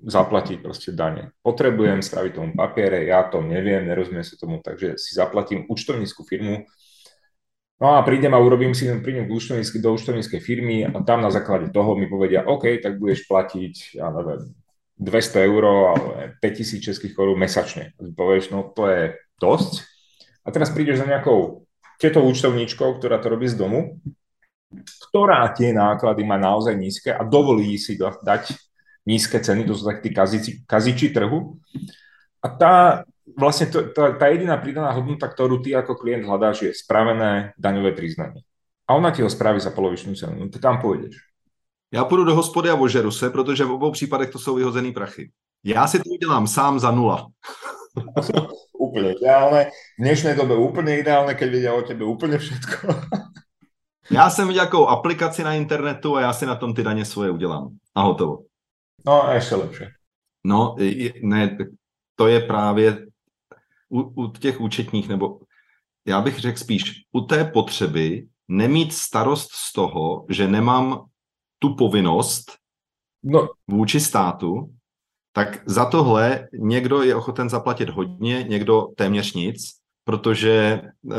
zaplatiť 0.02 0.58
proste 0.66 0.90
dane. 0.98 1.38
Potrebujem 1.46 2.02
spraviť 2.02 2.32
tomu 2.34 2.52
papiere, 2.58 3.06
ja 3.06 3.30
to 3.30 3.46
neviem, 3.46 3.86
nerozumiem 3.86 4.26
sa 4.26 4.34
tomu, 4.34 4.66
takže 4.66 4.98
si 4.98 5.14
zaplatím 5.14 5.70
účtovníckú 5.70 6.26
firmu. 6.26 6.66
No 7.78 7.94
a 7.94 8.02
prídem 8.02 8.34
a 8.34 8.42
urobím 8.42 8.74
si, 8.74 8.90
prídem 8.90 9.30
do 9.30 9.90
účtovníckej 9.94 10.42
firmy 10.42 10.82
a 10.82 10.90
tam 11.06 11.22
na 11.22 11.30
základe 11.30 11.70
toho 11.70 11.94
mi 11.94 12.10
povedia, 12.10 12.42
OK, 12.50 12.82
tak 12.82 12.98
budeš 12.98 13.30
platiť, 13.30 14.02
ja 14.02 14.10
neviem, 14.10 14.58
200 14.98 15.46
eur 15.46 15.64
alebo 15.94 16.08
5000 16.42 16.82
českých 16.82 17.14
korún 17.14 17.38
mesačne. 17.38 17.94
Povieš, 18.02 18.50
no 18.50 18.74
to 18.74 18.90
je 18.90 19.04
dosť. 19.38 19.86
A 20.42 20.50
teraz 20.50 20.74
prídeš 20.74 21.04
za 21.04 21.06
nejakou 21.06 21.70
tieto 22.02 22.26
účtovníčkou, 22.26 22.98
ktorá 22.98 23.22
to 23.22 23.30
robí 23.30 23.46
z 23.46 23.62
domu, 23.62 24.02
ktorá 25.10 25.48
tie 25.56 25.72
náklady 25.72 26.28
má 26.28 26.36
naozaj 26.36 26.76
nízke 26.76 27.10
a 27.12 27.24
dovolí 27.24 27.80
si 27.80 27.96
dať 27.98 28.56
nízke 29.08 29.40
ceny, 29.40 29.64
to 29.64 29.74
sú 29.74 29.88
tak 29.88 30.04
tí 30.04 30.12
kaziči, 30.12 30.68
kaziči 30.68 31.16
trhu. 31.16 31.56
A 32.44 32.48
tá, 32.52 32.74
vlastne 33.34 33.72
to, 33.72 33.96
tá, 33.96 34.12
tá 34.20 34.28
jediná 34.28 34.60
pridaná 34.60 34.92
hodnota, 34.92 35.32
ktorú 35.32 35.64
ty 35.64 35.72
ako 35.72 35.96
klient 35.96 36.28
hľadáš, 36.28 36.68
je 36.68 36.72
spravené 36.76 37.56
daňové 37.56 37.96
priznanie. 37.96 38.44
A 38.88 38.96
ona 38.96 39.12
ti 39.12 39.24
ho 39.24 39.32
spraví 39.32 39.60
za 39.60 39.72
polovičnú 39.72 40.16
cenu. 40.16 40.36
No 40.36 40.48
ty 40.52 40.60
tam 40.60 40.80
pôjdeš. 40.80 41.16
Já 41.92 42.04
půjdu 42.04 42.24
do 42.24 42.36
hospody 42.36 42.70
a 42.70 42.76
ožeru 42.76 43.12
se, 43.12 43.30
protože 43.30 43.66
v 43.66 43.72
obou 43.72 43.92
případech 43.92 44.30
to 44.30 44.40
jsou 44.40 44.56
vyhozený 44.56 44.92
prachy. 44.92 45.32
Já 45.64 45.88
si 45.88 46.00
to 46.00 46.10
udělám 46.10 46.48
sám 46.48 46.80
za 46.80 46.92
nula. 46.92 47.28
úplne 48.78 49.18
ideálne. 49.18 49.62
V 49.98 50.02
dnešnej 50.02 50.34
dobe 50.38 50.54
úplne 50.54 51.02
ideálne, 51.02 51.34
keď 51.34 51.48
vidia 51.50 51.72
o 51.74 51.82
tebe 51.82 52.06
úplne 52.06 52.38
všetko. 52.38 52.86
já 54.12 54.30
jsem 54.30 54.48
viděl 54.48 54.64
jakou 54.64 54.88
aplikaci 54.88 55.44
na 55.44 55.54
internetu 55.54 56.16
a 56.16 56.22
já 56.22 56.34
si 56.34 56.46
na 56.46 56.56
tom 56.56 56.74
ty 56.74 56.84
daně 56.84 57.06
svoje 57.06 57.32
udělám. 57.32 57.78
A 57.96 58.02
hotovo. 58.02 58.44
No 59.06 59.24
a 59.24 59.34
ještě 59.34 59.56
lepší. 59.56 59.84
No, 60.44 60.76
ne, 61.24 61.58
to 62.16 62.28
je 62.28 62.40
právě 62.40 63.08
u, 63.90 64.02
u 64.02 64.32
těch 64.32 64.62
účetních, 64.62 65.10
nebo 65.10 65.40
já 66.08 66.22
bych 66.22 66.40
řekl 66.40 66.60
spíš 66.60 66.84
u 67.12 67.22
té 67.22 67.46
potřeby 67.46 68.28
nemít 68.48 68.94
starost 68.94 69.52
z 69.52 69.74
toho, 69.74 70.26
že 70.30 70.48
nemám 70.48 71.06
tu 71.60 71.76
povinnost 71.76 72.52
no. 73.24 73.50
vůči 73.68 74.00
státu, 74.00 74.74
tak 75.34 75.64
za 75.66 75.86
tohle 75.86 76.48
někdo 76.54 77.02
je 77.04 77.16
ochoten 77.16 77.50
zaplatit 77.50 77.90
hodně, 77.90 78.44
někdo 78.44 78.88
téměř 78.98 79.34
nic, 79.34 79.72
protože 80.04 80.82
eh, 81.12 81.18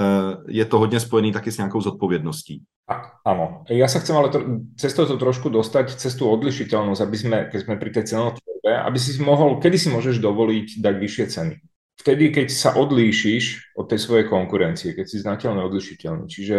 je 0.48 0.64
to 0.64 0.78
hodně 0.78 1.00
spojený 1.00 1.32
taky 1.32 1.52
s 1.52 1.56
nějakou 1.56 1.80
zodpovědností. 1.80 2.64
A, 2.88 3.20
áno. 3.20 3.68
Ja 3.68 3.84
sa 3.84 4.00
chcem 4.00 4.16
ale 4.16 4.32
tro- 4.32 4.64
cez 4.80 4.96
to 4.96 5.04
trošku 5.04 5.52
dostať, 5.52 6.00
cez 6.00 6.16
tú 6.16 6.24
odlišiteľnosť, 6.32 7.00
aby 7.04 7.16
sme, 7.20 7.38
keď 7.52 7.60
sme 7.68 7.74
pri 7.76 7.90
tej 7.92 8.04
cenotvorbe, 8.08 8.70
aby 8.72 8.96
si 8.96 9.20
mohol, 9.20 9.60
kedy 9.60 9.76
si 9.76 9.88
môžeš 9.92 10.24
dovoliť 10.24 10.80
dať 10.80 10.94
vyššie 10.96 11.26
ceny. 11.28 11.54
Vtedy, 12.00 12.32
keď 12.32 12.48
sa 12.48 12.72
odlíšiš 12.80 13.76
od 13.76 13.92
tej 13.92 14.00
svojej 14.00 14.26
konkurencie, 14.32 14.96
keď 14.96 15.04
si 15.04 15.20
znateľne 15.20 15.60
odlišiteľný. 15.68 16.32
Čiže 16.32 16.56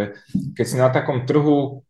keď 0.53 0.65
si 0.69 0.75
na 0.77 0.93
takom 0.93 1.25
trhu, 1.25 1.81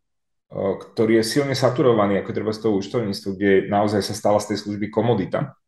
ktorý 0.55 1.19
je 1.19 1.25
silne 1.27 1.55
saturovaný, 1.57 2.23
ako 2.23 2.31
treba 2.31 2.55
z 2.55 2.63
toho 2.63 2.79
účtovníctva, 2.79 3.29
kde 3.35 3.53
naozaj 3.67 4.01
sa 4.07 4.15
stala 4.15 4.39
z 4.39 4.55
tej 4.55 4.57
služby 4.63 4.87
komodita, 4.87 5.59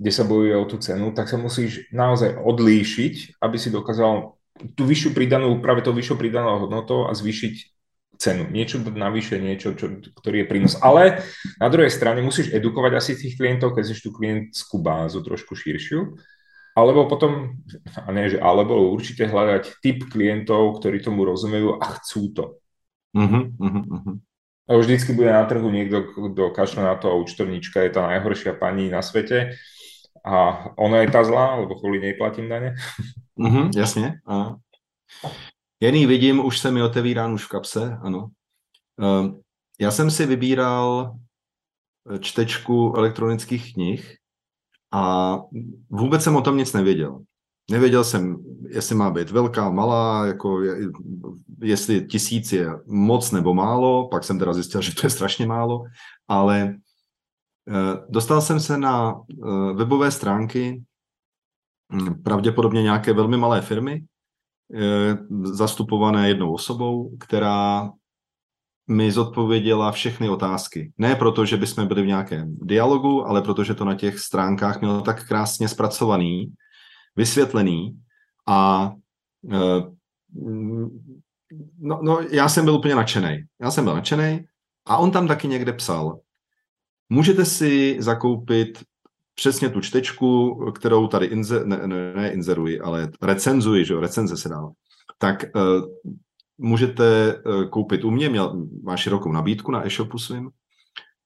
kde 0.00 0.10
sa 0.10 0.24
bojuje 0.24 0.56
o 0.56 0.64
tú 0.64 0.80
cenu, 0.80 1.12
tak 1.12 1.28
sa 1.28 1.36
musíš 1.36 1.84
naozaj 1.92 2.40
odlíšiť, 2.40 3.38
aby 3.44 3.56
si 3.60 3.68
dokázal 3.68 4.40
tú 4.72 4.82
vyššiu 4.86 5.12
pridanú, 5.12 5.58
práve 5.60 5.82
to 5.82 5.90
vyššiu 5.90 6.16
pridanou 6.16 6.64
hodnotou 6.64 7.10
a 7.10 7.12
zvýšiť 7.12 7.73
cenu. 8.18 8.48
Niečo 8.50 8.80
navyše, 8.80 9.38
niečo, 9.38 9.74
čo, 9.74 10.00
ktorý 10.00 10.44
je 10.44 10.50
prínos. 10.50 10.74
Ale 10.80 11.22
na 11.60 11.68
druhej 11.68 11.90
strane 11.90 12.22
musíš 12.22 12.50
edukovať 12.54 12.92
asi 12.98 13.12
tých 13.18 13.34
klientov, 13.38 13.74
keď 13.74 13.84
si 13.90 13.94
tú 14.00 14.10
klientskú 14.14 14.80
bázu 14.80 15.20
trošku 15.20 15.54
širšiu. 15.54 16.16
Alebo 16.74 17.06
potom, 17.06 17.62
a 17.94 18.10
nie, 18.10 18.34
že 18.34 18.42
alebo 18.42 18.90
určite 18.90 19.30
hľadať 19.30 19.78
typ 19.78 20.10
klientov, 20.10 20.82
ktorí 20.82 20.98
tomu 20.98 21.22
rozumejú 21.22 21.78
a 21.78 21.86
chcú 22.02 22.34
to. 22.34 22.44
Uh-huh, 23.14 23.46
uh-huh. 23.54 24.18
A 24.66 24.70
vždycky 24.74 25.14
bude 25.14 25.30
na 25.30 25.46
trhu 25.46 25.70
niekto, 25.70 26.02
kto 26.10 26.50
kašle 26.50 26.82
na 26.82 26.98
to 26.98 27.14
a 27.14 27.18
účtovníčka 27.20 27.78
je 27.78 27.94
tá 27.94 28.02
najhoršia 28.10 28.58
pani 28.58 28.90
na 28.90 29.06
svete 29.06 29.54
a 30.26 30.66
ona 30.74 31.06
je 31.06 31.14
tá 31.14 31.22
zlá, 31.22 31.62
lebo 31.62 31.78
kvôli 31.78 32.02
nej 32.02 32.18
platím 32.18 32.50
dane. 32.50 32.74
Uh-huh, 33.38 33.70
jasně. 33.70 34.18
A... 34.26 34.58
Jený 35.80 36.06
vidím, 36.06 36.44
už 36.44 36.58
se 36.58 36.70
mi 36.70 36.82
otevírá 36.82 37.32
už 37.32 37.44
v 37.44 37.48
kapse, 37.48 37.98
ano. 38.02 38.30
Uh, 38.98 39.40
já 39.80 39.90
jsem 39.90 40.10
si 40.10 40.26
vybíral 40.26 41.16
eh, 42.10 42.18
čtečku 42.18 42.94
elektronických 42.96 43.72
knih 43.74 44.16
a 44.92 45.36
vůbec 45.90 46.22
jsem 46.22 46.36
o 46.36 46.40
tom 46.40 46.56
nic 46.56 46.72
nevěděl. 46.72 47.22
Nevěděl 47.70 48.04
jsem, 48.04 48.36
jestli 48.68 48.94
má 48.94 49.10
být 49.10 49.30
velká, 49.30 49.70
malá, 49.70 50.26
jako 50.26 50.60
jestli 51.62 52.06
tisíc 52.06 52.52
je 52.52 52.68
moc 52.86 53.32
nebo 53.32 53.54
málo, 53.54 54.08
pak 54.08 54.24
jsem 54.24 54.38
teda 54.38 54.52
zjistil, 54.52 54.82
že 54.82 54.94
to 54.94 55.06
je 55.06 55.10
strašně 55.10 55.46
málo, 55.46 55.84
ale 56.28 56.76
uh, 57.68 58.06
dostal 58.08 58.40
jsem 58.40 58.60
se 58.60 58.78
na 58.78 59.14
uh, 59.14 59.76
webové 59.76 60.10
stránky 60.10 60.82
hm, 61.92 62.22
pravděpodobně 62.22 62.82
nějaké 62.82 63.12
velmi 63.12 63.36
malé 63.36 63.62
firmy, 63.62 64.04
zastupované 65.42 66.28
jednou 66.28 66.52
osobou, 66.52 67.16
která 67.20 67.90
mi 68.88 69.12
zodpověděla 69.12 69.92
všechny 69.92 70.28
otázky. 70.28 70.92
Ne 70.98 71.16
proto, 71.16 71.46
že 71.46 71.56
bychom 71.56 71.86
byli 71.86 72.02
v 72.02 72.06
nějakém 72.06 72.56
dialogu, 72.62 73.26
ale 73.26 73.42
protože 73.42 73.74
to 73.74 73.84
na 73.84 73.94
těch 73.94 74.18
stránkách 74.18 74.80
mělo 74.80 75.00
tak 75.00 75.28
krásně 75.28 75.68
zpracovaný, 75.68 76.52
vysvětlený 77.16 78.00
a 78.48 78.92
no, 81.80 82.00
no 82.02 82.20
já 82.30 82.48
jsem 82.48 82.64
byl 82.64 82.74
úplně 82.74 82.94
nadšený. 82.94 83.44
Já 83.60 83.70
jsem 83.70 83.84
byl 83.84 83.94
nadšený 83.94 84.44
a 84.86 84.96
on 84.96 85.10
tam 85.10 85.28
taky 85.28 85.48
někde 85.48 85.72
psal, 85.72 86.20
můžete 87.08 87.44
si 87.44 87.96
zakoupit 87.98 88.84
přesně 89.34 89.68
tu 89.68 89.80
čtečku, 89.80 90.54
kterou 90.74 91.06
tady 91.06 91.26
inze, 91.26 91.64
ne, 91.64 91.80
ne, 91.86 92.14
ne 92.14 92.32
inzeruji, 92.32 92.80
ale 92.80 93.10
recenzuji, 93.22 93.84
že 93.84 93.94
jo, 93.94 94.00
recenze 94.00 94.36
se 94.36 94.48
dává, 94.48 94.70
tak 95.18 95.44
uh, 95.54 95.62
můžete 96.58 97.36
uh, 97.46 97.64
koupit 97.64 98.04
u 98.04 98.10
mě, 98.10 98.28
měl, 98.28 98.66
má 98.82 98.96
širokou 98.96 99.32
nabídku 99.32 99.72
na 99.72 99.86
e-shopu 99.86 100.18
svým 100.18 100.50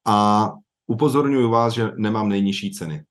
a 0.07 0.49
upozorňuji 0.87 1.49
vás, 1.49 1.73
že 1.73 1.91
nemám 1.97 2.29
nejnižší 2.29 2.71
ceny. 2.71 3.03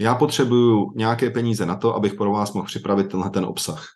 Já 0.00 0.14
potřebuju 0.14 0.92
nějaké 0.96 1.30
peníze 1.30 1.66
na 1.66 1.76
to, 1.76 1.94
abych 1.94 2.14
pro 2.14 2.32
vás 2.32 2.52
mohl 2.52 2.66
připravit 2.66 3.10
tenhle 3.10 3.30
ten 3.30 3.44
obsah. 3.44 3.86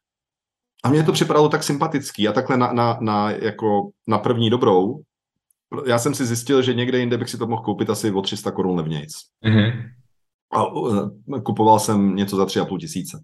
A 0.85 0.91
mně 0.91 1.03
to 1.03 1.13
připadalo 1.13 1.49
tak 1.49 1.63
sympatický 1.63 2.29
a 2.29 2.33
takhle 2.33 2.57
na, 2.57 2.73
na, 2.73 2.99
na, 3.01 3.31
jako 3.31 3.91
na 4.09 4.19
první 4.19 4.51
dobrou, 4.51 5.03
já 5.87 5.99
jsem 5.99 6.15
si 6.15 6.27
zjistil, 6.27 6.63
že 6.63 6.75
někde 6.75 6.99
jinde 6.99 7.19
bych 7.19 7.31
si 7.31 7.39
to 7.39 7.47
mohl 7.47 7.63
koupit 7.63 7.91
asi 7.91 8.11
o 8.11 8.23
300 8.23 8.51
korun 8.51 8.77
levnějc. 8.77 9.13
Mm-hmm 9.45 9.96
a 10.57 10.63
e, 11.37 11.41
kupoval 11.41 11.79
jsem 11.79 12.17
něco 12.17 12.37
za 12.37 12.47
tři 12.47 12.61
a 12.61 12.65
půl 12.65 12.79
tisíce. 12.79 13.23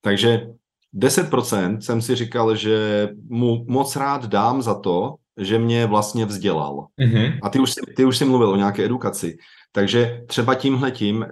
Takže 0.00 0.46
10% 0.94 1.78
jsem 1.78 2.02
si 2.02 2.14
říkal, 2.14 2.56
že 2.56 3.08
mu 3.28 3.64
moc 3.68 3.96
rád 3.96 4.26
dám 4.26 4.62
za 4.62 4.74
to, 4.74 5.14
že 5.36 5.58
mě 5.58 5.86
vlastně 5.86 6.26
vzdělal. 6.26 6.86
Mm-hmm. 7.00 7.38
A 7.42 7.48
ty 7.48 7.58
už, 7.58 7.74
ty 7.96 8.04
už 8.04 8.18
jsi 8.18 8.24
mluvil 8.24 8.48
o 8.48 8.56
nějaké 8.56 8.84
edukaci. 8.84 9.36
Takže 9.72 10.22
třeba 10.26 10.54
tímhletím 10.54 11.26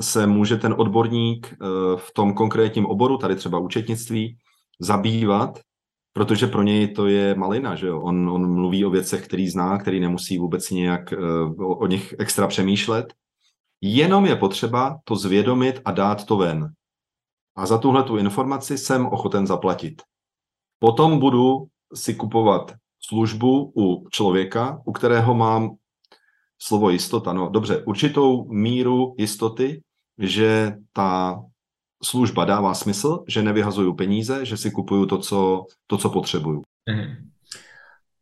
se 0.00 0.26
může 0.26 0.56
ten 0.56 0.74
odborník 0.78 1.54
v 1.96 2.12
tom 2.14 2.34
konkrétním 2.34 2.86
oboru, 2.86 3.18
tady 3.18 3.36
třeba 3.36 3.58
účetnictví, 3.58 4.36
zabývat, 4.80 5.60
protože 6.12 6.46
pro 6.46 6.62
něj 6.62 6.88
to 6.88 7.06
je 7.06 7.34
malina, 7.34 7.74
že 7.74 7.86
jo? 7.86 8.00
On, 8.00 8.30
on 8.30 8.54
mluví 8.54 8.84
o 8.84 8.90
věcech, 8.90 9.24
který 9.24 9.48
zná, 9.48 9.78
který 9.78 10.00
nemusí 10.00 10.38
vůbec 10.38 10.70
nějak 10.70 11.14
o, 11.58 11.76
o 11.76 11.86
nich 11.86 12.14
extra 12.18 12.46
přemýšlet. 12.46 13.12
Jenom 13.80 14.26
je 14.26 14.36
potřeba 14.36 15.00
to 15.04 15.16
zvědomit 15.16 15.80
a 15.84 15.90
dát 15.92 16.24
to 16.24 16.36
ven. 16.36 16.72
A 17.56 17.66
za 17.66 17.78
tuhle 17.78 18.02
tu 18.02 18.16
informaci 18.16 18.78
jsem 18.78 19.06
ochoten 19.06 19.46
zaplatit. 19.46 20.02
Potom 20.78 21.18
budu 21.18 21.66
si 21.94 22.14
kupovat 22.14 22.74
službu 23.00 23.72
u 23.76 24.08
člověka, 24.08 24.82
u 24.84 24.92
kterého 24.92 25.34
mám 25.34 25.76
slovo 26.58 26.90
jistota. 26.90 27.32
No 27.32 27.48
dobře, 27.48 27.84
určitou 27.84 28.44
míru 28.52 29.14
jistoty, 29.18 29.82
že 30.18 30.76
ta 30.92 31.42
služba 32.02 32.44
dává 32.44 32.74
smysl, 32.74 33.24
že 33.28 33.42
nevyhazuju 33.42 33.94
peníze, 33.94 34.44
že 34.44 34.56
si 34.56 34.70
kupuju 34.70 35.06
to, 35.06 35.18
co, 35.18 35.66
to, 35.86 35.98
co 35.98 36.10
potřebuju. 36.10 36.62
Mm-hmm. 36.90 37.28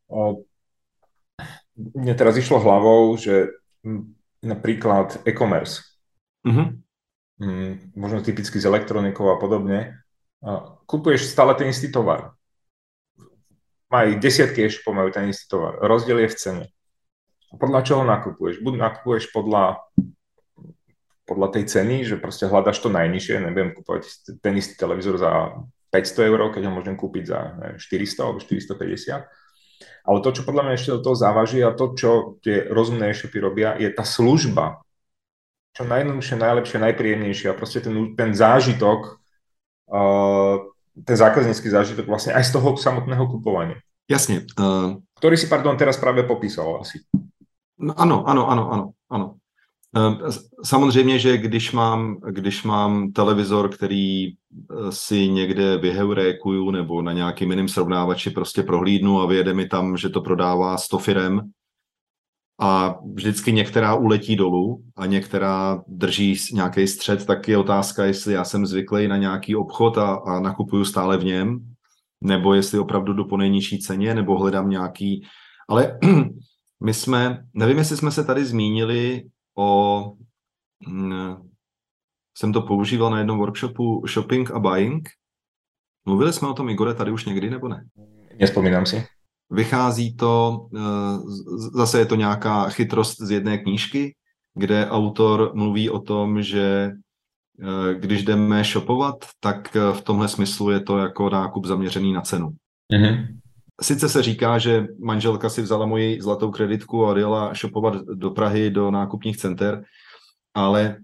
O, 0.07 0.47
mne 1.77 2.15
teraz 2.15 2.39
išlo 2.39 2.63
hlavou, 2.63 3.19
že 3.19 3.51
napríklad 4.43 5.23
e-commerce, 5.25 5.85
mm-hmm. 6.45 6.67
mm, 7.41 7.73
možno 7.97 8.21
typicky 8.21 8.61
z 8.61 8.69
elektronikou 8.69 9.29
a 9.33 9.41
podobne, 9.41 10.01
a 10.45 10.77
kupuješ 10.85 11.33
stále 11.33 11.57
ten 11.57 11.73
istý 11.73 11.89
tovar. 11.89 12.37
Mají 13.89 14.19
desiatky 14.21 14.67
e-shopov, 14.67 14.95
majú 14.95 15.11
ten 15.15 15.31
istý 15.31 15.49
tovar. 15.49 15.81
Rozdiel 15.81 16.27
je 16.27 16.33
v 16.33 16.39
cene. 16.39 16.65
A 17.51 17.55
podľa 17.57 17.81
čoho 17.87 18.03
nakupuješ? 18.03 18.61
Buď 18.61 18.75
nakupuješ 18.77 19.31
podľa, 19.31 19.81
podľa 21.25 21.49
tej 21.57 21.65
ceny, 21.71 21.97
že 22.05 22.21
proste 22.21 22.51
hľadaš 22.51 22.83
to 22.83 22.91
najnižšie, 22.91 23.43
nebudem 23.43 23.73
kúpovať 23.73 24.07
ten 24.43 24.55
istý 24.59 24.75
televízor 24.77 25.17
za 25.17 25.57
500 25.95 26.29
eur, 26.29 26.41
keď 26.53 26.63
ho 26.69 26.73
môžem 26.75 26.99
kúpiť 26.99 27.25
za 27.25 27.39
neviem, 27.57 27.79
400 27.79 28.27
alebo 28.27 28.39
450 28.43 29.46
ale 30.07 30.23
to, 30.23 30.31
čo 30.31 30.47
podľa 30.47 30.63
mňa 30.71 30.75
ešte 30.79 30.95
do 30.95 31.01
toho 31.03 31.17
závaží 31.19 31.59
a 31.67 31.75
to, 31.75 31.93
čo 31.99 32.39
tie 32.47 32.71
rozumné 32.71 33.11
e-shopy 33.11 33.43
robia, 33.43 33.75
je 33.75 33.91
tá 33.91 34.07
služba. 34.07 34.87
Čo 35.75 35.85
najjednoduchšie, 35.85 36.37
najlepšie, 36.39 36.79
najpríjemnejšie 36.79 37.47
a 37.51 37.59
proste 37.59 37.83
ten, 37.83 38.15
ten 38.15 38.31
zážitok, 38.33 39.19
uh, 39.91 40.63
ten 40.95 41.17
zákaznícky 41.19 41.69
zážitok 41.69 42.07
vlastne 42.07 42.33
aj 42.33 42.49
z 42.49 42.51
toho 42.55 42.79
samotného 42.79 43.27
kupovania. 43.29 43.83
Jasne. 44.07 44.47
Uh... 44.55 45.03
Ktorý 45.19 45.35
si, 45.35 45.51
pardon, 45.51 45.75
teraz 45.75 45.99
práve 45.99 46.23
popísal 46.23 46.81
asi. 46.81 47.03
No, 47.77 47.93
ano, 47.99 48.25
ano, 48.25 48.43
ano, 48.49 48.65
ano, 48.73 48.85
ano. 49.11 49.27
Ehm, 49.97 50.19
samozřejmě, 50.65 51.19
že 51.19 51.37
když 51.37 51.73
mám, 51.73 52.17
když 52.31 52.63
mám 52.63 53.13
televizor, 53.13 53.69
který 53.69 54.29
eh, 54.29 54.33
si 54.91 55.29
někde 55.29 55.77
vyheurékuju 55.77 56.71
nebo 56.71 57.03
na 57.03 57.13
nějakým 57.13 57.51
jiným 57.51 57.69
srovnávači 57.69 58.31
prostě 58.31 58.63
prohlídnu 58.63 59.21
a 59.21 59.27
vyjede 59.27 59.55
mi 59.55 59.69
tam, 59.69 59.97
že 59.97 60.09
to 60.09 60.21
prodává 60.21 60.79
100 60.79 60.99
firem 60.99 61.41
a 62.61 62.95
vždycky 63.15 63.53
některá 63.53 63.95
uletí 63.95 64.37
dolů 64.37 64.83
a 64.97 65.07
některá 65.07 65.83
drží 65.89 66.37
nějaký 66.53 66.87
střed, 66.87 67.27
tak 67.27 67.49
je 67.49 67.59
otázka, 67.59 68.05
jestli 68.05 68.33
já 68.33 68.45
jsem 68.45 68.67
zvyklý 68.67 69.09
na 69.09 69.17
nějaký 69.17 69.57
obchod 69.57 69.99
a, 69.99 70.15
a 70.15 70.41
nakupuju 70.41 70.85
stále 70.85 71.17
v 71.17 71.25
něm, 71.25 71.59
nebo 72.21 72.55
jestli 72.55 72.79
opravdu 72.79 73.13
jdu 73.13 73.25
po 73.25 73.37
nejnižší 73.37 73.79
ceně, 73.79 74.15
nebo 74.15 74.39
hledám 74.39 74.71
nějaký... 74.71 75.27
Ale 75.69 75.99
my 76.85 76.95
jsme, 76.95 77.45
nevím, 77.55 77.79
jestli 77.79 77.97
jsme 77.97 78.11
se 78.11 78.25
tady 78.25 78.45
zmínili 78.45 79.23
o... 79.59 80.13
Hm, 80.89 81.47
jsem 82.39 82.53
to 82.53 82.63
používal 82.63 83.11
na 83.11 83.19
jednom 83.19 83.39
workshopu 83.39 84.07
Shopping 84.07 84.51
a 84.51 84.59
Buying. 84.59 85.09
Mluvili 86.07 86.33
jsme 86.33 86.49
o 86.49 86.55
tom, 86.55 86.69
Igore, 86.69 86.95
tady 86.95 87.11
už 87.11 87.25
někdy, 87.25 87.51
nebo 87.51 87.69
ne? 87.69 87.85
Nespomínám 88.41 88.87
si. 88.87 89.07
Vychází 89.51 90.17
to, 90.17 90.67
eh, 90.77 90.81
zase 91.75 91.99
je 91.99 92.07
to 92.07 92.15
nějaká 92.15 92.69
chytrost 92.69 93.21
z 93.21 93.31
jedné 93.31 93.59
knížky, 93.59 94.15
kde 94.55 94.91
autor 94.91 95.51
mluví 95.55 95.91
o 95.91 96.01
tom, 96.01 96.43
že 96.43 96.91
eh, 97.61 97.95
když 97.95 98.25
jdeme 98.25 98.65
shopovat, 98.65 99.15
tak 99.41 99.77
eh, 99.77 99.93
v 99.93 100.03
tomhle 100.03 100.29
smyslu 100.29 100.71
je 100.71 100.81
to 100.81 100.99
jako 100.99 101.31
nákup 101.31 101.65
zaměřený 101.65 102.13
na 102.13 102.21
cenu. 102.21 102.49
Mm-hmm. 102.93 103.27
Sice 103.83 104.09
se 104.09 104.23
říká, 104.23 104.59
že 104.59 104.87
manželka 104.99 105.49
si 105.49 105.63
vzala 105.63 105.87
moji 105.87 106.23
zlatou 106.23 106.51
kreditku 106.51 107.07
a 107.07 107.11
odjela 107.11 107.55
shopovat 107.55 107.95
do 107.95 108.31
Prahy 108.31 108.71
do 108.71 108.91
nákupních 108.91 109.37
center, 109.37 109.85
ale 110.55 110.97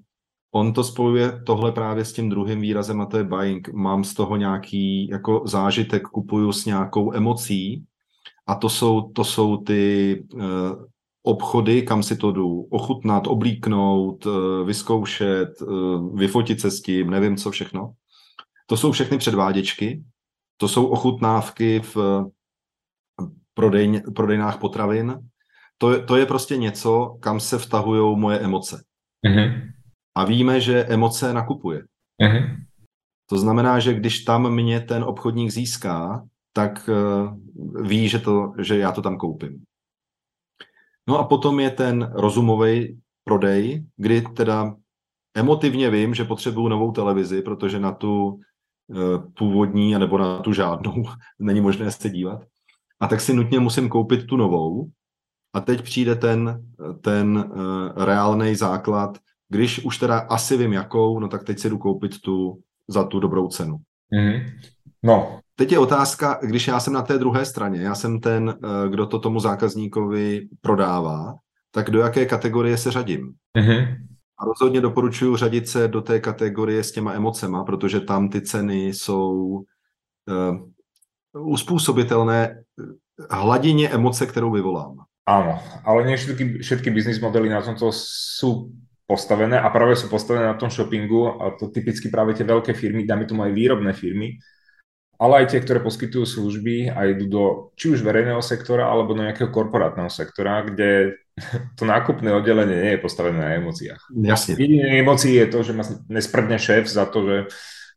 on 0.55 0.73
to 0.73 0.85
spojuje 0.85 1.43
tohle 1.47 1.73
právě 1.73 2.05
s 2.05 2.13
tím 2.13 2.29
druhým 2.29 2.61
výrazem 2.61 3.01
a 3.01 3.07
to 3.07 3.17
je 3.17 3.25
buying. 3.25 3.69
Mám 3.73 4.05
z 4.05 4.15
toho 4.15 4.37
nějaký 4.37 5.09
jako 5.09 5.43
zážitek, 5.47 6.03
kupuju 6.03 6.53
s 6.53 6.65
nějakou 6.65 7.15
emocí 7.15 7.85
a 8.47 8.55
to 8.55 8.69
jsou, 8.69 9.13
to 9.13 9.25
jsou 9.25 9.57
ty 9.57 10.25
uh, 10.35 10.43
obchody, 11.23 11.83
kam 11.83 12.03
si 12.03 12.17
to 12.17 12.33
jdu 12.33 12.61
ochutnat, 12.71 13.27
oblíknout, 13.27 14.27
uh, 14.27 14.67
vyzkoušet, 14.67 15.61
uh, 15.63 16.19
vyfotit 16.19 16.61
se 16.61 16.71
s 16.71 16.83
tím, 16.83 17.11
nevím 17.11 17.37
co 17.37 17.51
všechno. 17.51 17.93
To 18.67 18.77
jsou 18.77 18.93
všechny 18.93 19.19
předváděčky, 19.19 20.03
to 20.57 20.69
jsou 20.69 20.87
ochutnávky 20.87 21.81
v 21.95 22.25
prodejň, 23.55 24.01
prodejnách 24.15 24.59
potravin. 24.59 25.19
To, 25.79 26.03
to 26.03 26.17
je 26.17 26.27
prostě 26.27 26.57
něco, 26.57 27.17
kam 27.21 27.41
se 27.41 27.59
vtahují 27.59 28.19
moje 28.19 28.39
emoce. 28.39 28.85
Mm-hmm. 29.27 29.73
A 30.15 30.25
víme, 30.25 30.61
že 30.61 30.85
emoce 30.85 31.33
nakupuje. 31.33 31.83
Mm-hmm. 32.23 32.57
To 33.27 33.39
znamená, 33.39 33.79
že 33.79 33.95
když 33.95 34.25
tam 34.25 34.55
mě 34.55 34.81
ten 34.81 35.05
obchodník 35.05 35.51
získá, 35.51 36.27
tak 36.53 36.89
uh, 36.89 37.37
ví, 37.87 38.09
že, 38.09 38.19
to, 38.19 38.53
že 38.59 38.79
já 38.79 38.93
to 38.93 39.03
tam 39.03 39.17
koupím. 39.19 39.65
No 41.09 41.19
a 41.19 41.25
potom 41.25 41.61
je 41.61 41.71
ten 41.71 42.13
rozumový 42.15 43.01
prodej, 43.25 43.87
kdy 43.97 44.23
teda 44.23 44.77
emotivně 45.35 45.91
vím, 45.91 46.15
že 46.15 46.25
potřebuju 46.25 46.69
novou 46.69 46.93
televizi, 46.93 47.43
protože 47.43 47.81
na 47.81 47.93
tu 47.93 48.27
uh, 48.27 49.33
původní, 49.39 49.99
nebo 49.99 50.19
na 50.19 50.39
tu 50.39 50.53
žádnou 50.53 51.05
není 51.39 51.61
možné 51.61 51.91
se 51.91 52.11
dívat 52.11 52.52
a 53.03 53.07
tak 53.07 53.21
si 53.21 53.35
nutně 53.35 53.61
musím 53.61 53.89
koupit 53.89 54.27
tu 54.27 54.37
novou. 54.37 54.89
A 55.55 55.61
teď 55.61 55.83
přijde 55.83 56.15
ten, 56.15 56.65
ten 57.01 57.37
uh, 57.37 58.05
reálný 58.05 58.55
základ, 58.55 59.19
když 59.49 59.85
už 59.85 59.99
teda 59.99 60.19
asi 60.19 60.57
vím 60.57 60.73
jakou, 60.73 61.19
no 61.19 61.29
tak 61.29 61.45
teď 61.45 61.59
si 61.59 61.71
jdu 61.71 61.79
koupit 61.79 62.21
tu 62.21 62.61
za 62.89 63.05
tu 63.05 63.21
dobrou 63.21 63.49
cenu. 63.49 63.77
Mm-hmm. 64.15 64.43
No. 65.03 65.41
Teď 65.55 65.73
je 65.73 65.79
otázka, 65.79 66.39
když 66.43 66.69
já 66.69 66.81
jsem 66.81 66.93
na 66.93 67.03
té 67.03 67.19
druhé 67.19 67.45
straně, 67.45 67.81
já 67.81 67.95
jsem 67.95 68.21
ten, 68.21 68.49
uh, 68.49 68.91
kdo 68.91 69.07
to 69.07 69.19
tomu 69.19 69.41
zákazníkovi 69.41 70.49
prodává, 70.61 71.35
tak 71.71 71.91
do 71.91 72.01
jaké 72.01 72.27
kategorie 72.27 72.77
se 72.77 72.91
řadím? 72.91 73.35
Mm-hmm. 73.59 73.97
A 74.39 74.45
rozhodně 74.45 74.81
doporučuji 74.81 75.37
řadit 75.37 75.69
se 75.69 75.89
do 75.89 76.01
té 76.03 76.21
kategorie 76.21 76.85
s 76.85 76.93
těma 76.93 77.13
emocema, 77.13 77.65
protože 77.65 78.01
tam 78.01 78.29
ty 78.29 78.41
ceny 78.41 78.87
jsou 78.87 79.33
uh, 79.35 80.57
uspůsobitelné 81.47 82.63
hladině 83.31 83.89
emoce, 83.89 84.27
kterou 84.27 84.51
vyvolám. 84.51 84.97
Áno, 85.23 85.63
ale 85.87 86.03
nie 86.03 86.19
všetky, 86.19 86.59
všetky 86.67 86.91
biznis 86.91 87.23
modely 87.23 87.47
na 87.47 87.63
tomto 87.63 87.95
sú 87.95 88.75
postavené 89.07 89.55
a 89.55 89.71
práve 89.71 89.95
sú 89.95 90.11
postavené 90.11 90.51
na 90.51 90.59
tom 90.59 90.67
shoppingu 90.67 91.39
a 91.39 91.55
to 91.55 91.71
typicky 91.71 92.11
práve 92.11 92.35
tie 92.35 92.43
veľké 92.43 92.75
firmy, 92.75 93.07
dáme 93.07 93.31
tomu 93.31 93.47
aj 93.47 93.55
výrobné 93.55 93.95
firmy, 93.95 94.43
ale 95.23 95.47
aj 95.47 95.55
tie, 95.55 95.63
ktoré 95.63 95.79
poskytujú 95.79 96.27
služby 96.27 96.91
a 96.91 97.07
idú 97.07 97.27
do 97.31 97.45
či 97.79 97.95
už 97.95 98.03
verejného 98.03 98.43
sektora 98.43 98.91
alebo 98.91 99.15
do 99.15 99.23
nejakého 99.23 99.55
korporátneho 99.55 100.11
sektora, 100.11 100.67
kde 100.67 101.23
to 101.79 101.87
nákupné 101.87 102.35
oddelenie 102.35 102.75
nie 102.83 102.93
je 102.99 103.05
postavené 103.07 103.39
na 103.39 103.55
emóciách. 103.63 104.03
Jasne. 104.11 104.59
Jediné 104.59 105.07
emócií 105.07 105.39
je 105.39 105.47
to, 105.47 105.63
že 105.63 105.71
ma 105.71 105.87
nesprdne 106.11 106.59
šéf 106.59 106.91
za 106.91 107.07
to, 107.07 107.19
že 107.23 107.37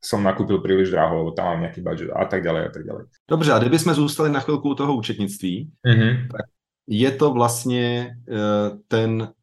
som 0.06 0.22
nakúpil 0.22 0.62
príliš 0.62 0.94
draho, 0.94 1.18
lebo 1.18 1.32
tam 1.34 1.50
mám 1.50 1.66
nejaký 1.66 1.82
budget 1.82 2.14
a 2.14 2.26
tak 2.30 2.46
ďalej 2.46 2.64
a 2.66 2.72
tak 2.72 2.84
ďalej. 2.86 3.04
Dobře, 3.30 3.52
a 3.52 3.60
kdybychom 3.60 3.94
zůstali 3.94 4.30
na 4.30 4.40
chvilku 4.40 4.70
u 4.70 4.76
toho 4.76 4.96
účetnictví, 4.96 5.70
mm-hmm. 5.88 6.28
tak 6.32 6.46
je 6.88 7.12
to 7.12 7.34
vlastně 7.34 8.16
uh, 8.30 8.78
ten, 8.88 9.34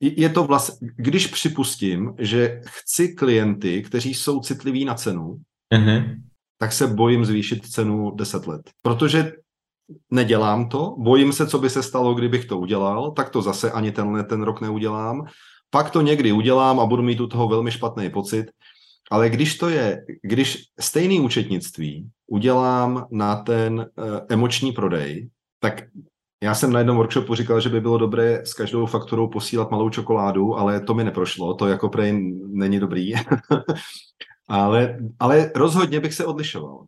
je 0.00 0.28
to 0.28 0.44
vlastně, 0.44 0.88
když 0.96 1.26
připustím, 1.26 2.14
že 2.18 2.60
chci 2.66 3.08
klienty, 3.08 3.82
kteří 3.82 4.14
jsou 4.14 4.40
citliví 4.40 4.84
na 4.84 4.94
cenu, 4.94 5.40
mm-hmm. 5.74 6.20
tak 6.58 6.72
se 6.72 6.86
bojím 6.86 7.24
zvýšit 7.24 7.66
cenu 7.66 8.10
10 8.10 8.46
let. 8.46 8.62
Protože 8.82 9.32
nedělám 10.10 10.68
to, 10.68 10.94
bojím 10.98 11.32
se, 11.32 11.46
co 11.46 11.58
by 11.58 11.70
se 11.70 11.82
stalo, 11.82 12.14
kdybych 12.14 12.44
to 12.44 12.58
udělal, 12.58 13.10
tak 13.10 13.30
to 13.30 13.42
zase 13.42 13.72
ani 13.72 13.92
tenhle 13.92 14.24
ten 14.24 14.42
rok 14.42 14.60
neudělám. 14.60 15.26
Pak 15.70 15.90
to 15.90 16.00
někdy 16.00 16.32
udělám 16.32 16.80
a 16.80 16.86
budu 16.86 17.02
mít 17.02 17.20
u 17.20 17.26
toho 17.26 17.48
velmi 17.48 17.70
špatný 17.70 18.10
pocit, 18.10 18.46
ale 19.12 19.30
když 19.30 19.58
to 19.58 19.68
je, 19.68 20.04
když 20.22 20.64
stejný 20.80 21.20
účetnictví 21.20 22.10
udělám 22.26 23.06
na 23.10 23.36
ten 23.36 23.78
uh, 23.78 23.86
emoční 24.28 24.72
prodej, 24.72 25.30
Tak 25.58 25.82
já 26.42 26.54
jsem 26.54 26.72
na 26.72 26.78
jednom 26.78 26.96
workshopu 26.96 27.34
říkal, 27.34 27.60
že 27.60 27.68
by 27.68 27.80
bylo 27.80 27.98
dobré 27.98 28.46
s 28.46 28.54
každou 28.54 28.86
fakturou 28.86 29.28
posílat 29.28 29.70
malou 29.70 29.90
čokoládu, 29.90 30.56
ale 30.58 30.80
to 30.80 30.94
mi 30.94 31.04
neprošlo, 31.04 31.54
to 31.54 31.66
jako 31.66 31.88
prej 31.88 32.12
není 32.46 32.80
dobrý. 32.80 33.12
ale, 34.48 34.98
ale 35.18 35.52
rozhodně 35.56 36.00
bych 36.00 36.14
se 36.14 36.26
odlišoval. 36.26 36.86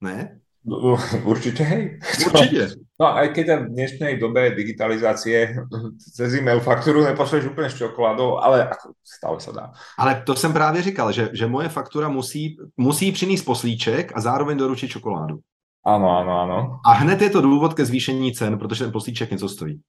Ne? 0.00 0.40
Určite 1.32 1.62
hej. 1.64 1.82
Určite. 2.26 2.68
No 2.94 3.10
aj 3.10 3.34
keď 3.34 3.66
v 3.66 3.74
dnešnej 3.74 4.22
dobe 4.22 4.54
digitalizácie 4.54 5.50
cez 5.98 6.30
e-mail 6.38 6.62
fakturu 6.62 7.02
nepošleš 7.02 7.50
úplne 7.50 7.66
s 7.66 7.74
čokoládou, 7.74 8.38
ale 8.38 8.70
ako 8.70 8.94
stále 9.02 9.42
sa 9.42 9.50
dá. 9.50 9.64
Ale 9.98 10.22
to 10.22 10.38
jsem 10.38 10.52
právě 10.52 10.82
říkal, 10.82 11.12
že, 11.12 11.28
že 11.32 11.46
moje 11.46 11.68
faktura 11.68 12.08
musí, 12.08 12.56
musí 12.76 13.12
přinést 13.12 13.42
poslíček 13.42 14.12
a 14.14 14.20
zároveň 14.20 14.58
doručit 14.58 14.88
čokoládu. 14.88 15.42
Ano, 15.86 16.18
ano, 16.18 16.40
ano. 16.40 16.58
A 16.86 16.92
hned 16.92 17.22
je 17.22 17.30
to 17.30 17.40
důvod 17.40 17.74
ke 17.74 17.84
zvýšení 17.84 18.32
cen, 18.32 18.58
protože 18.58 18.84
ten 18.84 18.92
poslíček 18.92 19.30
něco 19.30 19.48
stojí. 19.48 19.80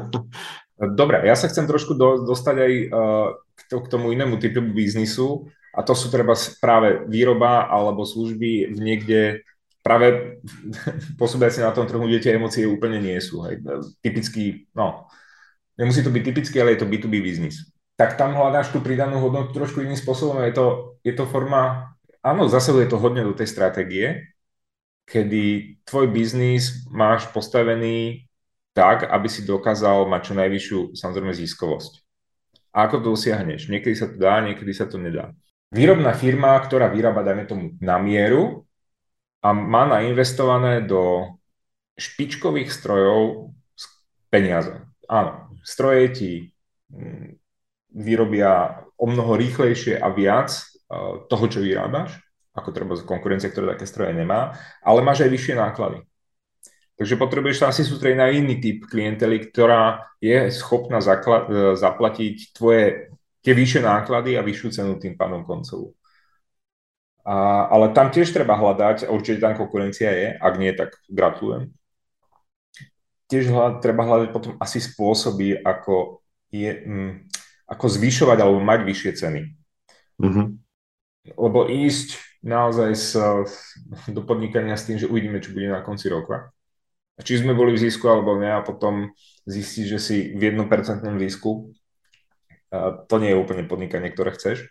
Dobre, 0.80 1.20
ja 1.28 1.36
sa 1.36 1.44
chcem 1.44 1.68
trošku 1.68 1.92
do, 1.92 2.24
dostať 2.24 2.56
aj 2.56 2.72
uh, 2.88 3.28
k, 3.52 3.60
to, 3.68 3.84
k 3.84 3.90
tomu 3.92 4.16
inému 4.16 4.40
typu 4.40 4.64
biznisu 4.64 5.44
a 5.76 5.84
to 5.84 5.92
sú 5.92 6.08
treba 6.08 6.32
práve 6.56 7.04
výroba 7.04 7.68
alebo 7.68 8.08
služby 8.08 8.72
v 8.72 8.78
niekde 8.80 9.20
práve 9.80 10.38
pôsobiaci 11.20 11.64
na 11.64 11.72
tom 11.72 11.88
trhu, 11.88 12.04
kde 12.04 12.20
tie 12.22 12.36
emócie 12.36 12.68
úplne 12.68 13.00
nie 13.00 13.16
sú. 13.20 13.44
Hej. 13.44 13.64
Typický, 14.04 14.68
no, 14.76 15.08
nemusí 15.80 16.04
to 16.04 16.12
byť 16.12 16.22
typický, 16.24 16.56
ale 16.60 16.76
je 16.76 16.80
to 16.84 16.90
B2B 16.90 17.24
biznis. 17.24 17.72
Tak 17.96 18.16
tam 18.16 18.32
hľadáš 18.32 18.72
tú 18.72 18.80
pridanú 18.80 19.20
hodnotu 19.20 19.52
trošku 19.52 19.84
iným 19.84 19.96
spôsobom. 19.96 20.40
Je 20.44 20.56
to, 20.56 20.66
je 21.04 21.12
to 21.12 21.28
forma, 21.28 21.92
áno, 22.24 22.48
zasahuje 22.48 22.88
to 22.88 22.96
hodne 22.96 23.24
do 23.24 23.36
tej 23.36 23.48
stratégie, 23.48 24.32
kedy 25.04 25.76
tvoj 25.84 26.08
biznis 26.08 26.88
máš 26.88 27.28
postavený 27.28 28.24
tak, 28.72 29.04
aby 29.10 29.28
si 29.28 29.44
dokázal 29.44 30.06
mať 30.06 30.20
čo 30.30 30.34
najvyššiu, 30.38 30.78
samozrejme, 30.96 31.34
ziskovosť. 31.34 32.00
A 32.70 32.86
ako 32.86 33.02
to 33.02 33.06
dosiahneš? 33.18 33.66
Niekedy 33.66 33.94
sa 33.98 34.06
to 34.06 34.16
dá, 34.16 34.38
niekedy 34.38 34.70
sa 34.70 34.86
to 34.86 34.96
nedá. 34.96 35.34
Výrobná 35.74 36.14
firma, 36.14 36.54
ktorá 36.62 36.86
vyrába, 36.86 37.26
dajme 37.26 37.44
tomu, 37.46 37.64
na 37.82 37.98
mieru, 37.98 38.66
a 39.40 39.48
má 39.52 39.88
nainvestované 39.88 40.84
do 40.84 41.32
špičkových 41.96 42.72
strojov 42.72 43.52
peniaze. 44.28 44.72
Áno, 45.08 45.52
stroje 45.64 46.04
ti 46.12 46.32
mm, 46.92 47.40
vyrobia 47.96 48.84
o 48.96 49.04
mnoho 49.08 49.34
rýchlejšie 49.36 49.98
a 49.98 50.08
viac 50.12 50.52
e, 50.54 50.62
toho, 51.26 51.44
čo 51.48 51.60
vyrábaš, 51.64 52.20
ako 52.54 52.68
treba 52.70 52.94
z 52.94 53.04
konkurencie, 53.08 53.50
ktorá 53.50 53.74
také 53.74 53.88
stroje 53.88 54.12
nemá, 54.14 54.54
ale 54.84 55.00
máš 55.04 55.26
aj 55.26 55.30
vyššie 55.32 55.54
náklady. 55.56 55.98
Takže 57.00 57.16
potrebuješ 57.16 57.64
sa 57.64 57.72
asi 57.72 57.80
sústrediť 57.80 58.18
na 58.20 58.28
iný 58.28 58.60
typ 58.60 58.84
klientely, 58.84 59.40
ktorá 59.48 60.04
je 60.20 60.52
schopná 60.52 61.00
e, 61.00 61.08
zaplatiť 61.74 62.52
tvoje 62.52 63.16
tie 63.40 63.56
vyššie 63.56 63.80
náklady 63.80 64.36
a 64.36 64.44
vyššiu 64.44 64.68
cenu 64.68 65.00
tým 65.00 65.16
pádom 65.16 65.48
koncovú. 65.48 65.96
A, 67.20 67.68
ale 67.68 67.92
tam 67.92 68.08
tiež 68.08 68.32
treba 68.32 68.56
hľadať, 68.56 69.06
a 69.06 69.12
určite 69.12 69.44
tam 69.44 69.56
konkurencia 69.56 70.08
je, 70.08 70.28
ak 70.34 70.54
nie, 70.56 70.72
tak 70.72 70.96
gratulujem. 71.06 71.72
Tiež 73.30 73.52
hľad, 73.52 73.84
treba 73.84 74.08
hľadať 74.08 74.28
potom 74.34 74.56
asi 74.58 74.82
spôsoby, 74.82 75.60
ako, 75.60 76.24
je, 76.50 76.72
mm, 76.72 77.12
ako 77.70 77.86
zvyšovať 77.86 78.38
alebo 78.40 78.58
mať 78.58 78.80
vyššie 78.82 79.12
ceny. 79.14 79.40
Mm-hmm. 80.18 80.46
Lebo 81.36 81.68
ísť 81.68 82.18
naozaj 82.40 82.90
s, 82.96 83.12
do 84.08 84.20
podnikania 84.24 84.74
s 84.74 84.88
tým, 84.88 84.96
že 84.96 85.06
uvidíme, 85.06 85.38
čo 85.44 85.52
bude 85.52 85.68
na 85.68 85.84
konci 85.84 86.08
roka. 86.08 86.50
Či 87.20 87.44
sme 87.44 87.52
boli 87.52 87.76
v 87.76 87.82
zisku 87.84 88.08
alebo 88.08 88.40
nie 88.40 88.48
a 88.48 88.64
potom 88.64 89.12
zistiť, 89.44 89.84
že 89.84 89.98
si 90.00 90.16
v 90.32 90.56
1% 90.56 90.64
zisku, 91.20 91.68
to 93.06 93.14
nie 93.20 93.34
je 93.34 93.40
úplne 93.40 93.68
podnikanie, 93.68 94.08
ktoré 94.08 94.32
chceš. 94.32 94.70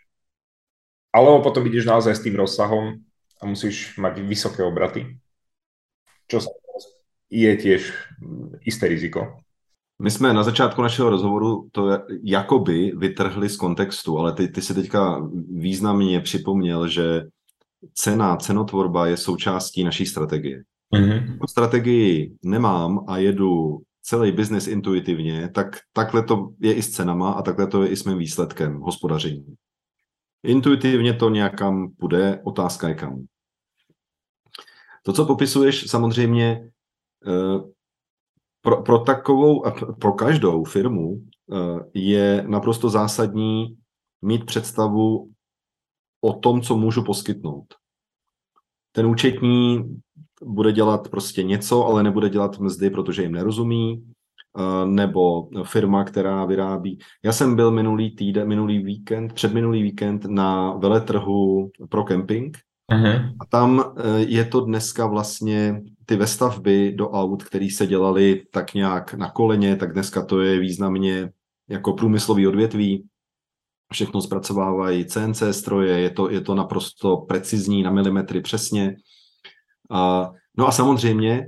Alebo 1.14 1.42
potom 1.42 1.66
ideš 1.66 1.90
naozaj 1.90 2.16
s 2.16 2.24
tým 2.24 2.38
rozsahom 2.38 3.02
a 3.42 3.44
musíš 3.46 3.98
mať 3.98 4.22
vysoké 4.22 4.62
obraty, 4.62 5.18
čo 6.30 6.44
je 7.30 7.52
tiež 7.58 7.82
isté 8.66 8.88
riziko. 8.88 9.42
My 10.02 10.12
jsme 10.12 10.34
na 10.34 10.44
začátku 10.44 10.82
našeho 10.82 11.10
rozhovoru 11.10 11.70
to 11.72 11.90
jakoby 12.24 12.92
vytrhli 12.96 13.50
z 13.50 13.58
kontextu, 13.58 14.18
ale 14.18 14.34
ty, 14.34 14.48
ty 14.48 14.62
si 14.62 14.74
teďka 14.74 15.30
významně 15.50 16.22
připomněl, 16.22 16.88
že 16.88 17.24
cena, 17.94 18.36
cenotvorba 18.36 19.08
je 19.08 19.18
součástí 19.18 19.84
naší 19.84 20.06
strategie. 20.06 20.64
Mm-hmm. 20.96 21.38
Strategii 21.50 22.36
nemám 22.44 23.06
a 23.08 23.18
jedu 23.18 23.82
celý 24.02 24.32
biznis 24.32 24.68
intuitivně, 24.68 25.50
tak 25.50 25.68
takhle 25.94 26.24
to 26.24 26.50
je 26.60 26.74
i 26.74 26.82
s 26.82 26.90
cenama 26.90 27.32
a 27.32 27.42
takhle 27.42 27.68
to 27.68 27.84
je 27.84 27.90
i 27.90 27.96
s 27.96 28.04
mým 28.04 28.18
výsledkem 28.18 28.80
hospodaření. 28.80 29.46
Intuitivně 30.44 31.14
to 31.14 31.30
nějakam 31.30 31.90
půjde, 31.90 32.42
otázka 32.44 32.90
je 32.90 32.96
kam. 32.96 33.26
To, 35.04 35.14
co 35.14 35.26
popisuješ, 35.26 35.90
samozřejmě 35.90 36.72
eh, 37.28 37.60
pro, 38.62 38.84
pro 38.84 39.00
takovou, 39.00 39.64
pro 40.02 40.14
každou 40.14 40.64
firmu 40.64 41.22
eh, 41.22 41.56
je 41.94 42.44
naprosto 42.48 42.90
zásadní 42.90 43.78
mít 44.22 44.46
představu 44.46 45.32
o 46.22 46.34
tom, 46.34 46.62
co 46.62 46.78
můžu 46.78 47.04
poskytnout. 47.04 47.66
Ten 48.92 49.06
účetní 49.06 49.84
bude 50.44 50.72
dělat 50.72 51.10
prostě 51.10 51.44
něco, 51.44 51.86
ale 51.86 52.04
nebude 52.04 52.30
dělat 52.30 52.60
mzdy, 52.60 52.90
protože 52.90 53.22
jim 53.22 53.32
nerozumí, 53.32 54.04
Eh, 54.04 54.19
nebo 54.86 55.50
firma, 55.64 56.04
která 56.04 56.46
vyrábí. 56.46 57.00
Já 57.24 57.32
jsem 57.32 57.56
byl 57.56 57.72
minulý 57.72 58.16
týden, 58.16 58.48
minulý 58.48 58.84
víkend, 58.84 59.34
předminulý 59.34 59.84
víkend 59.84 60.26
na 60.26 60.74
veletrhu 60.74 61.72
pro 61.90 62.04
kemping 62.04 62.58
uh-huh. 62.92 63.36
a 63.40 63.46
tam 63.46 63.80
eh, 63.98 64.20
je 64.20 64.46
to 64.46 64.62
dneska 64.62 65.06
vlastně 65.06 65.82
ty 66.06 66.16
vestavby 66.16 66.94
do 66.96 67.10
aut, 67.10 67.44
které 67.44 67.68
se 67.72 67.88
dělaly 67.88 68.44
tak 68.52 68.74
nějak 68.74 69.14
na 69.14 69.30
koleně, 69.30 69.76
tak 69.76 69.94
dneska 69.94 70.26
to 70.26 70.42
je 70.42 70.60
významně 70.60 71.30
jako 71.70 71.94
průmyslový 71.94 72.48
odvětví. 72.48 73.06
Všechno 73.94 74.22
zpracovávají 74.22 75.06
CNC 75.06 75.44
stroje, 75.52 76.00
je 76.00 76.10
to, 76.10 76.30
je 76.30 76.42
to 76.42 76.56
naprosto 76.56 77.18
precizní, 77.18 77.84
na 77.84 77.92
milimetry 77.92 78.42
přesně. 78.42 78.96
A, 79.92 80.32
no 80.58 80.68
a 80.68 80.72
samozřejmě 80.72 81.48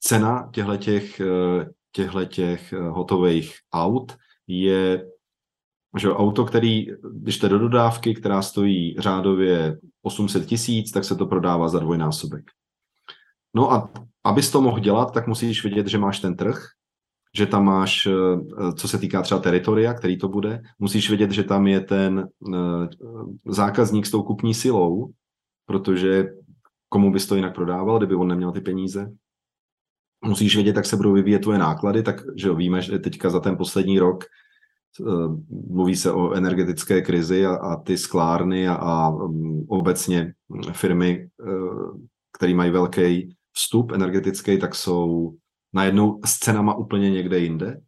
cena 0.00 0.50
těchto 0.52 0.76
těch 0.76 1.20
eh, 1.20 1.66
těchto 1.92 2.24
těch 2.24 2.72
eh, 2.72 2.78
hotových 2.78 3.54
aut 3.72 4.16
je 4.46 5.04
že 5.98 6.12
auto, 6.12 6.44
který, 6.44 6.86
když 7.12 7.36
jste 7.36 7.48
do 7.48 7.58
dodávky, 7.58 8.14
která 8.14 8.42
stojí 8.42 8.96
řádově 8.98 9.78
800 10.02 10.46
tisíc, 10.46 10.90
tak 10.90 11.04
se 11.04 11.16
to 11.16 11.26
prodává 11.26 11.68
za 11.68 11.78
dvojnásobek. 11.78 12.44
No 13.54 13.72
a 13.72 13.92
abys 14.24 14.50
to 14.50 14.60
mohl 14.60 14.80
dělat, 14.80 15.14
tak 15.14 15.26
musíš 15.26 15.64
vidět, 15.64 15.86
že 15.86 15.98
máš 15.98 16.20
ten 16.20 16.36
trh, 16.36 16.64
že 17.36 17.46
tam 17.46 17.64
máš, 17.64 18.06
eh, 18.06 18.72
co 18.72 18.88
se 18.88 18.98
týká 18.98 19.22
třeba 19.22 19.40
teritoria, 19.40 19.94
který 19.94 20.18
to 20.18 20.28
bude, 20.28 20.62
musíš 20.78 21.08
vědět, 21.08 21.30
že 21.30 21.44
tam 21.44 21.66
je 21.66 21.80
ten 21.80 22.28
eh, 22.54 22.88
zákazník 23.46 24.06
s 24.06 24.10
tou 24.10 24.22
kupní 24.22 24.54
silou, 24.54 25.12
protože 25.66 26.28
komu 26.88 27.12
bys 27.12 27.26
to 27.26 27.36
jinak 27.36 27.54
prodával, 27.54 27.98
kdyby 27.98 28.14
on 28.14 28.28
neměl 28.28 28.52
ty 28.52 28.60
peníze 28.60 29.12
musíš 30.24 30.54
vědět, 30.54 30.76
jak 30.76 30.86
se 30.86 30.96
budou 30.96 31.12
vyvíjet 31.12 31.38
tvoje 31.38 31.58
náklady, 31.58 32.02
tak 32.02 32.22
že 32.36 32.48
jo, 32.48 32.54
víme, 32.54 32.82
že 32.82 32.98
teďka 32.98 33.30
za 33.30 33.40
ten 33.40 33.56
poslední 33.56 33.98
rok 33.98 34.24
uh, 35.00 35.36
mluví 35.70 35.96
se 35.96 36.12
o 36.12 36.32
energetické 36.32 37.02
krizi 37.02 37.46
a, 37.46 37.54
a 37.54 37.76
ty 37.76 37.98
sklárny 37.98 38.68
a, 38.68 38.74
a 38.74 39.08
um, 39.08 39.66
obecně 39.68 40.34
firmy, 40.72 41.28
uh, 41.46 41.96
které 42.36 42.54
mají 42.54 42.70
velký 42.70 43.36
vstup 43.52 43.92
energetický, 43.92 44.58
tak 44.58 44.74
jsou 44.74 45.34
najednou 45.74 46.20
s 46.24 46.38
cenama 46.38 46.74
úplně 46.74 47.10
někde 47.10 47.38
jinde. 47.38 47.80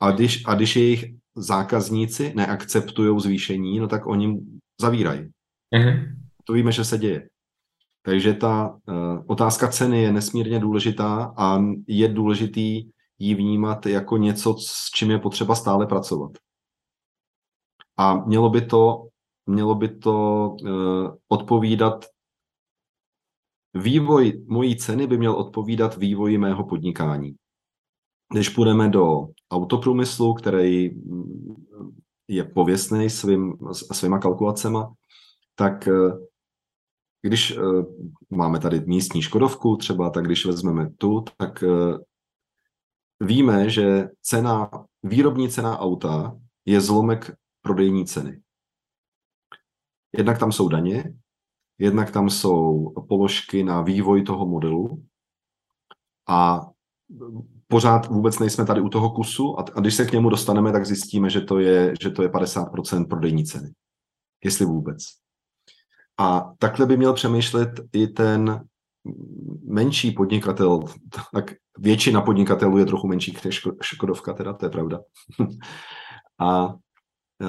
A 0.00 0.10
když, 0.10 0.42
a 0.46 0.54
když 0.54 0.76
jejich 0.76 1.04
zákazníci 1.36 2.32
neakceptují 2.36 3.20
zvýšení, 3.20 3.78
no 3.78 3.88
tak 3.88 4.06
oni 4.06 4.40
zavírají. 4.80 5.20
Mm-hmm. 5.74 6.16
To 6.44 6.52
víme, 6.52 6.72
že 6.72 6.84
se 6.84 6.98
děje. 6.98 7.28
Takže 8.06 8.34
ta 8.34 8.78
uh, 8.88 9.22
otázka 9.26 9.68
ceny 9.68 10.02
je 10.02 10.12
nesmírně 10.12 10.58
důležitá 10.58 11.34
a 11.36 11.58
je 11.86 12.08
důležitý 12.08 12.90
ji 13.18 13.34
vnímat 13.34 13.86
jako 13.86 14.16
něco, 14.16 14.56
s 14.58 14.90
čím 14.94 15.10
je 15.10 15.18
potřeba 15.18 15.54
stále 15.54 15.86
pracovat. 15.86 16.32
A 17.96 18.14
mělo 18.14 18.50
by 18.50 18.66
to, 18.66 19.08
mělo 19.46 19.74
by 19.74 19.98
to 19.98 20.48
uh, 20.62 21.14
odpovídat 21.28 22.04
Vývoj 23.74 24.44
mojí 24.46 24.76
ceny 24.76 25.06
by 25.06 25.18
měl 25.18 25.32
odpovídat 25.32 25.96
vývoji 25.96 26.38
mého 26.38 26.64
podnikání. 26.64 27.34
Když 28.32 28.48
půjdeme 28.48 28.88
do 28.88 29.26
autoprůmyslu, 29.50 30.34
který 30.34 30.90
je 32.28 32.44
pověstný 32.44 33.10
svým, 33.10 33.52
svýma 33.72 34.18
kalkulacema, 34.18 34.92
tak 35.54 35.88
když 37.26 37.58
uh, 37.58 37.84
máme 38.30 38.60
tady 38.60 38.80
místní 38.80 39.22
Škodovku 39.22 39.76
třeba, 39.76 40.10
tak 40.10 40.24
když 40.24 40.46
vezmeme 40.46 40.90
tu, 40.90 41.24
tak 41.36 41.62
uh, 41.62 41.98
víme, 43.20 43.70
že 43.70 44.08
cena, 44.22 44.70
výrobní 45.02 45.48
cena 45.48 45.78
auta 45.78 46.38
je 46.64 46.80
zlomek 46.80 47.36
prodejní 47.62 48.06
ceny. 48.06 48.40
Jednak 50.16 50.38
tam 50.38 50.52
jsou 50.52 50.68
daně, 50.68 51.14
jednak 51.78 52.10
tam 52.10 52.30
jsou 52.30 52.92
položky 53.08 53.64
na 53.64 53.82
vývoj 53.82 54.22
toho 54.22 54.46
modelu 54.46 55.02
a 56.28 56.60
pořád 57.68 58.06
vůbec 58.06 58.38
nejsme 58.38 58.66
tady 58.66 58.80
u 58.80 58.88
toho 58.88 59.10
kusu 59.10 59.58
a, 59.58 59.64
a 59.74 59.80
když 59.80 59.94
se 59.94 60.04
k 60.04 60.12
němu 60.12 60.30
dostaneme, 60.30 60.72
tak 60.72 60.86
zjistíme, 60.86 61.30
že 61.30 61.40
to 61.40 61.58
je, 61.58 61.94
že 62.00 62.10
to 62.10 62.22
je 62.22 62.28
50% 62.28 63.08
prodejní 63.08 63.44
ceny. 63.44 63.72
Jestli 64.44 64.64
vůbec. 64.64 65.25
A 66.18 66.52
takhle 66.58 66.86
by 66.86 66.96
měl 66.96 67.12
přemýšlet 67.12 67.80
i 67.92 68.06
ten 68.06 68.64
menší 69.64 70.10
podnikatel, 70.10 70.80
tak 71.34 71.54
většina 71.78 72.20
podnikatelů 72.20 72.78
je 72.78 72.86
trochu 72.86 73.06
menší 73.06 73.36
než 73.44 73.62
Škodovka, 73.82 74.32
teda 74.32 74.52
to 74.52 74.66
je 74.66 74.70
pravda. 74.70 75.00
a 76.38 76.74
e, 77.42 77.46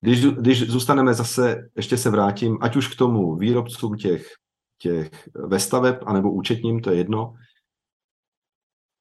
když, 0.00 0.24
když 0.24 0.70
zůstaneme 0.70 1.14
zase, 1.14 1.70
ještě 1.76 1.96
se 1.96 2.10
vrátím, 2.10 2.58
ať 2.60 2.76
už 2.76 2.88
k 2.88 2.98
tomu 2.98 3.36
výrobcům 3.36 3.96
těch, 3.96 4.26
těch 4.78 5.28
vestaveb, 5.34 6.02
anebo 6.06 6.32
účetním, 6.32 6.80
to 6.80 6.90
je 6.90 6.96
jedno, 6.96 7.34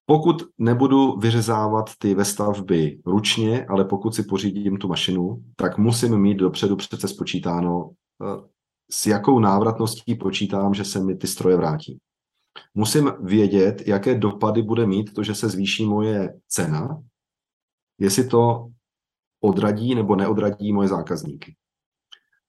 pokud 0.06 0.44
nebudu 0.58 1.18
vyřezávat 1.18 1.90
ty 1.98 2.14
vestavby 2.14 3.00
ručně, 3.06 3.66
ale 3.66 3.86
pokud 3.86 4.16
si 4.16 4.24
pořídím 4.24 4.78
tu 4.78 4.88
mašinu, 4.88 5.44
tak 5.56 5.78
musím 5.78 6.18
mít 6.18 6.38
dopředu 6.38 6.76
přece 6.76 7.08
spočítáno, 7.08 7.90
s 8.92 9.06
jakou 9.06 9.40
návratností 9.40 10.16
počítám, 10.16 10.74
že 10.74 10.86
se 10.86 11.00
mi 11.00 11.16
ty 11.16 11.28
stroje 11.28 11.58
vrátí. 11.58 12.00
Musím 12.74 13.12
vědět, 13.20 13.88
jaké 13.88 14.16
dopady 14.16 14.62
bude 14.62 14.86
mít 14.86 15.14
to, 15.14 15.24
že 15.24 15.36
se 15.36 15.50
zvýší 15.50 15.86
moje 15.86 16.40
cena, 16.48 17.04
jestli 18.00 18.28
to 18.28 18.70
odradí 19.42 19.96
nebo 19.96 20.16
neodradí 20.16 20.74
moje 20.74 20.88
zákazníky. 20.88 21.56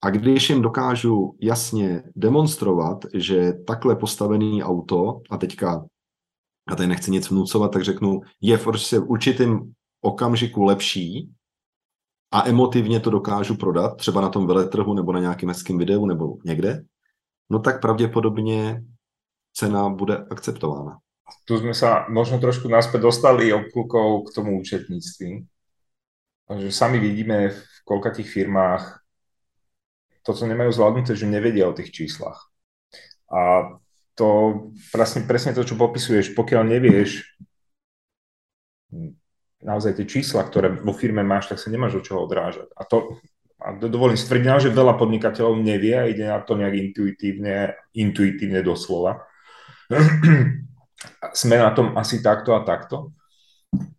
A 0.03 0.11
když 0.11 0.51
jim 0.51 0.63
dokážu 0.63 1.37
jasně 1.41 2.03
demonstrovat, 2.17 2.99
že 3.15 3.53
takhle 3.53 3.97
postavený 3.97 4.63
auto, 4.63 5.21
a 5.31 5.37
teďka 5.37 5.87
a 6.69 6.77
tady 6.77 6.89
nechci 6.89 7.11
nic 7.11 7.31
vnucovat, 7.31 7.73
tak 7.73 7.85
řeknu, 7.85 8.21
je 8.41 8.59
v 8.59 8.67
určitém 9.07 9.73
okamžiku 10.01 10.63
lepší 10.63 11.31
a 12.31 12.49
emotivně 12.49 13.01
to 13.01 13.11
dokážu 13.11 13.57
prodat, 13.57 13.97
třeba 13.97 14.21
na 14.21 14.29
tom 14.29 14.47
veletrhu 14.47 14.95
nebo 14.95 15.13
na 15.13 15.21
nějakém 15.21 15.49
hezkém 15.49 15.79
videu 15.79 16.07
nebo 16.07 16.37
někde, 16.45 16.83
no 17.51 17.59
tak 17.59 17.81
pravděpodobně 17.81 18.83
cena 19.53 19.89
bude 19.89 20.17
akceptována. 20.31 20.99
Tu 21.45 21.59
jsme 21.59 21.75
se 21.75 21.87
možno 22.09 22.39
trošku 22.39 22.69
naspäť 22.69 23.01
dostali 23.01 23.53
obklukou 23.53 24.23
k 24.23 24.35
tomu 24.35 24.61
účetnictví. 24.61 25.47
Že 26.59 26.73
sami 26.73 26.99
vidíme 26.99 27.55
v 27.55 27.63
koľkatých 27.87 28.27
firmách 28.27 28.99
to, 30.27 30.35
co 30.35 30.47
nemajú 30.47 30.75
zvládnuté, 30.75 31.15
že 31.15 31.31
nevedia 31.31 31.71
o 31.71 31.73
tých 31.73 31.95
číslach. 31.95 32.51
A 33.31 33.71
to 34.19 34.29
presne, 34.91 35.23
presne 35.31 35.55
to, 35.55 35.63
čo 35.63 35.79
popisuješ, 35.79 36.35
pokiaľ 36.35 36.63
nevieš 36.67 37.39
naozaj 39.63 39.97
tie 40.01 40.07
čísla, 40.09 40.45
ktoré 40.45 40.73
vo 40.73 40.93
firme 40.93 41.21
máš, 41.21 41.53
tak 41.53 41.61
sa 41.61 41.69
nemáš 41.69 42.01
od 42.01 42.05
čoho 42.05 42.25
odrážať. 42.25 42.69
A 42.77 42.85
to, 42.85 43.21
a 43.61 43.77
dovolím 43.77 44.17
si 44.17 44.25
tvrdiť, 44.25 44.69
že 44.69 44.73
veľa 44.73 44.97
podnikateľov 44.97 45.61
nevie 45.61 45.95
a 45.97 46.09
ide 46.09 46.25
na 46.25 46.41
to 46.41 46.57
nejak 46.57 46.75
intuitívne, 46.75 47.77
intuitívne 47.93 48.65
doslova. 48.65 49.29
Sme 51.37 51.57
na 51.61 51.71
tom 51.77 51.97
asi 51.97 52.25
takto 52.25 52.57
a 52.57 52.65
takto. 52.65 53.13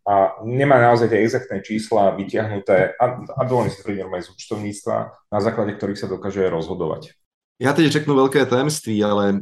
A 0.02 0.44
nemá 0.44 0.82
naozaj 0.82 1.08
tie 1.14 1.24
exaktné 1.24 1.62
čísla 1.64 2.18
vyťahnuté 2.18 2.98
a, 3.00 3.06
a 3.22 3.42
dovolím 3.48 3.72
si 3.72 3.80
tvrdiť 3.80 4.04
aj 4.04 4.24
z 4.28 4.32
účtovníctva, 4.36 4.98
na 5.32 5.40
základe 5.40 5.78
ktorých 5.78 6.02
sa 6.02 6.12
dokáže 6.12 6.44
rozhodovať. 6.50 7.16
Já 7.62 7.74
teď 7.74 7.92
řeknu 7.92 8.16
velké 8.16 8.46
tajemství, 8.46 9.04
ale 9.04 9.42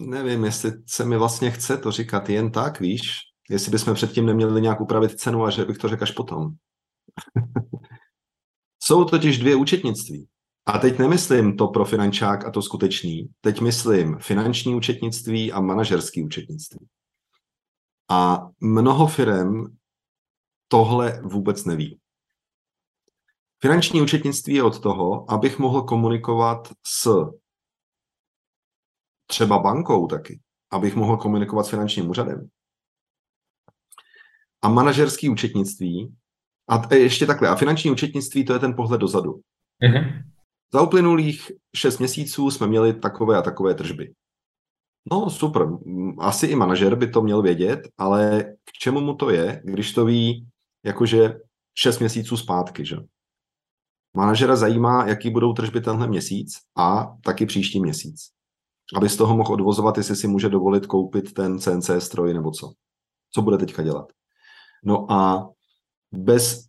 nevím, 0.00 0.44
jestli 0.44 0.72
se 0.86 1.04
mi 1.04 1.16
vlastně 1.16 1.50
chce 1.50 1.76
to 1.76 1.90
říkat 1.90 2.28
jen 2.28 2.50
tak, 2.50 2.80
víš, 2.80 3.25
jestli 3.50 3.72
bychom 3.72 3.94
předtím 3.94 4.26
neměli 4.26 4.60
nějak 4.60 4.80
upravit 4.80 5.20
cenu 5.20 5.44
a 5.44 5.50
že 5.50 5.64
bych 5.64 5.78
to 5.78 5.88
řekl 5.88 6.02
až 6.02 6.10
potom. 6.10 6.50
Jsou 8.82 9.04
totiž 9.04 9.38
dvě 9.38 9.56
účetnictví. 9.56 10.28
A 10.66 10.78
teď 10.78 10.98
nemyslím 10.98 11.56
to 11.56 11.68
pro 11.68 11.84
finančák 11.84 12.46
a 12.46 12.50
to 12.50 12.62
skutečný. 12.62 13.28
Teď 13.40 13.60
myslím 13.60 14.18
finanční 14.18 14.74
účetnictví 14.74 15.52
a 15.52 15.60
manažerský 15.60 16.24
účetnictví. 16.24 16.86
A 18.10 18.48
mnoho 18.60 19.06
firm 19.06 19.76
tohle 20.68 21.20
vůbec 21.22 21.64
neví. 21.64 22.00
Finanční 23.62 24.02
účetnictví 24.02 24.54
je 24.54 24.62
od 24.62 24.82
toho, 24.82 25.30
abych 25.30 25.58
mohl 25.58 25.82
komunikovat 25.82 26.72
s 26.86 27.24
třeba 29.26 29.58
bankou 29.58 30.06
taky, 30.06 30.40
abych 30.70 30.96
mohl 30.96 31.16
komunikovat 31.16 31.64
s 31.64 31.70
finančním 31.70 32.10
úřadem. 32.10 32.48
A 34.62 34.68
manažerský 34.68 35.28
účetnictví, 35.28 36.14
a 36.70 36.94
ještě 36.94 37.26
takhle, 37.26 37.48
a 37.48 37.56
finanční 37.56 37.90
účetnictví 37.90 38.44
to 38.44 38.52
je 38.52 38.58
ten 38.58 38.74
pohled 38.74 39.00
dozadu. 39.00 39.32
Mm-hmm. 39.82 40.22
Za 40.72 40.82
uplynulých 40.82 41.52
šest 41.76 41.98
měsíců 41.98 42.50
jsme 42.50 42.66
měli 42.66 42.94
takové 42.94 43.36
a 43.36 43.42
takové 43.42 43.74
tržby. 43.74 44.12
No 45.12 45.30
super, 45.30 45.68
asi 46.18 46.46
i 46.46 46.56
manažer 46.56 46.94
by 46.94 47.10
to 47.10 47.22
měl 47.22 47.42
vědět, 47.42 47.80
ale 47.98 48.44
k 48.64 48.72
čemu 48.72 49.00
mu 49.00 49.14
to 49.14 49.30
je, 49.30 49.62
když 49.64 49.92
to 49.92 50.04
ví 50.04 50.46
jakože 50.84 51.34
šest 51.78 51.98
měsíců 51.98 52.36
zpátky, 52.36 52.84
že? 52.84 52.96
Manažera 54.16 54.56
zajímá, 54.56 55.06
jaký 55.06 55.30
budou 55.30 55.52
tržby 55.52 55.80
tenhle 55.80 56.08
měsíc 56.08 56.58
a 56.78 57.16
taky 57.24 57.46
příští 57.46 57.80
měsíc 57.80 58.36
aby 58.94 59.08
z 59.08 59.16
toho 59.16 59.36
mohl 59.36 59.52
odvozovat, 59.52 59.98
jestli 59.98 60.16
si 60.16 60.28
může 60.28 60.48
dovolit 60.48 60.86
koupit 60.86 61.34
ten 61.34 61.58
CNC 61.58 61.90
stroj 61.98 62.34
nebo 62.34 62.50
co. 62.50 62.72
Co 63.34 63.42
bude 63.42 63.58
teďka 63.58 63.82
dělat. 63.82 64.12
No 64.84 65.12
a 65.12 65.48
bez 66.12 66.66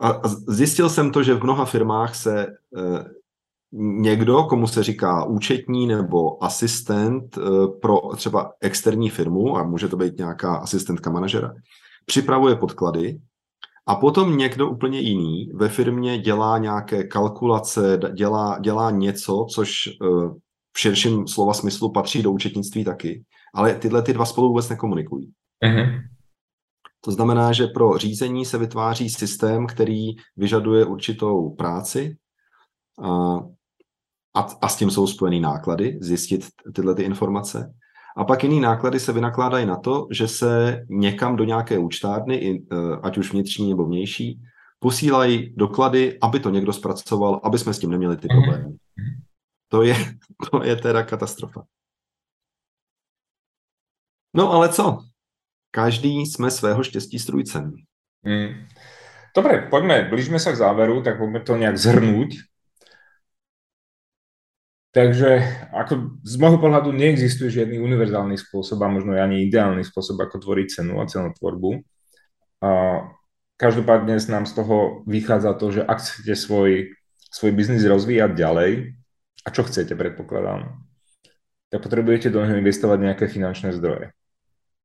a 0.00 0.28
zjistil 0.28 0.88
jsem 0.90 1.10
to, 1.10 1.22
že 1.22 1.34
v 1.34 1.42
mnoha 1.42 1.64
firmách 1.64 2.14
se 2.14 2.46
eh, 2.46 3.04
někdo, 3.72 4.44
komu 4.44 4.66
se 4.66 4.82
říká 4.82 5.24
účetní 5.24 5.86
nebo 5.86 6.44
asistent 6.44 7.38
eh, 7.38 7.40
pro 7.82 8.00
třeba 8.16 8.52
externí 8.60 9.10
firmu, 9.10 9.56
a 9.56 9.62
může 9.62 9.88
to 9.88 9.96
být 9.96 10.18
nějaká 10.18 10.56
asistentka 10.56 11.10
manažera, 11.10 11.54
připravuje 12.06 12.56
podklady 12.56 13.20
a 13.86 13.94
potom 13.94 14.36
někdo 14.36 14.68
úplně 14.68 15.00
jiný 15.00 15.50
ve 15.54 15.68
firmě 15.68 16.18
dělá 16.18 16.58
nějaké 16.58 17.04
kalkulace, 17.04 18.00
dělá, 18.12 18.58
dělá 18.58 18.90
něco, 18.90 19.46
což 19.54 19.72
eh, 19.86 20.28
v 20.72 20.80
širším 20.80 21.28
slova 21.28 21.54
smyslu 21.54 21.92
patří 21.92 22.22
do 22.22 22.32
účetnictví 22.32 22.84
taky, 22.84 23.24
ale 23.54 23.74
tyhle 23.74 24.02
ty 24.02 24.12
dva 24.12 24.24
spolu 24.24 24.48
vůbec 24.48 24.68
nekomunikují. 24.68 25.32
Uh-huh. 25.64 26.02
To 27.00 27.10
znamená, 27.10 27.52
že 27.52 27.66
pro 27.66 27.98
řízení 27.98 28.44
se 28.44 28.58
vytváří 28.58 29.10
systém, 29.10 29.66
který 29.66 30.10
vyžaduje 30.36 30.84
určitou 30.84 31.50
práci 31.50 32.16
a, 33.02 33.36
a, 34.34 34.40
a 34.62 34.68
s 34.68 34.76
tím 34.76 34.90
jsou 34.90 35.06
spojený 35.06 35.40
náklady, 35.40 35.98
zjistit 36.00 36.46
tyhle 36.74 36.94
ty 36.94 37.02
informace. 37.02 37.74
A 38.16 38.24
pak 38.24 38.42
jiný 38.42 38.60
náklady 38.60 39.00
se 39.00 39.12
vynakládají 39.12 39.66
na 39.66 39.76
to, 39.76 40.06
že 40.10 40.28
se 40.28 40.82
někam 40.88 41.36
do 41.36 41.44
nějaké 41.44 41.78
účtárny, 41.78 42.50
e, 42.50 42.76
ať 43.02 43.18
už 43.18 43.32
vnitřní 43.32 43.68
nebo 43.68 43.84
vnější, 43.84 44.40
posílají 44.78 45.54
doklady, 45.56 46.18
aby 46.22 46.40
to 46.40 46.50
někdo 46.50 46.72
zpracoval, 46.72 47.40
aby 47.44 47.58
jsme 47.58 47.74
s 47.74 47.78
tím 47.78 47.90
neměli 47.90 48.16
ty 48.16 48.28
mhm. 48.30 48.42
problémy. 48.42 48.76
To 49.68 49.82
je, 49.82 49.96
to 50.50 50.64
je 50.64 50.76
teda 50.76 51.02
katastrofa. 51.02 51.64
No 54.34 54.52
ale 54.52 54.68
co? 54.68 54.98
Každý 55.70 56.26
jsme 56.26 56.50
svého 56.50 56.82
štěstí 56.82 57.18
strujcem. 57.18 57.72
Hmm. 58.24 58.66
Dobre, 59.36 59.70
poďme, 59.70 60.08
blížme 60.10 60.40
sa 60.40 60.50
k 60.50 60.58
záveru, 60.58 60.98
tak 61.04 61.20
poďme 61.20 61.40
to 61.44 61.54
nejak 61.54 61.76
zhrnúť. 61.78 62.42
Takže 64.90 65.44
ako 65.70 66.18
z 66.26 66.34
môjho 66.40 66.58
pohľadu 66.58 66.90
neexistuje 66.90 67.52
žiadny 67.52 67.78
univerzálny 67.78 68.34
spôsob 68.40 68.82
a 68.82 68.90
možno 68.90 69.14
ani 69.14 69.46
ideálny 69.46 69.84
spôsob, 69.84 70.18
ako 70.18 70.42
tvoriť 70.42 70.80
cenu 70.80 70.98
a 70.98 71.06
cenotvorbu. 71.06 71.86
A 72.64 72.70
každopádne 73.60 74.18
nám 74.26 74.48
z 74.48 74.52
toho 74.58 75.06
vychádza 75.06 75.54
to, 75.54 75.70
že 75.70 75.86
ak 75.86 76.02
chcete 76.02 76.34
svoj, 76.34 76.98
svoj 77.30 77.52
biznis 77.54 77.86
rozvíjať 77.86 78.32
ďalej, 78.34 78.70
a 79.44 79.48
čo 79.54 79.62
chcete, 79.62 79.94
predpokladám, 79.94 80.82
tak 81.70 81.78
potrebujete 81.78 82.32
do 82.32 82.42
neho 82.42 82.58
investovať 82.58 82.98
nejaké 82.98 83.24
finančné 83.30 83.76
zdroje. 83.76 84.10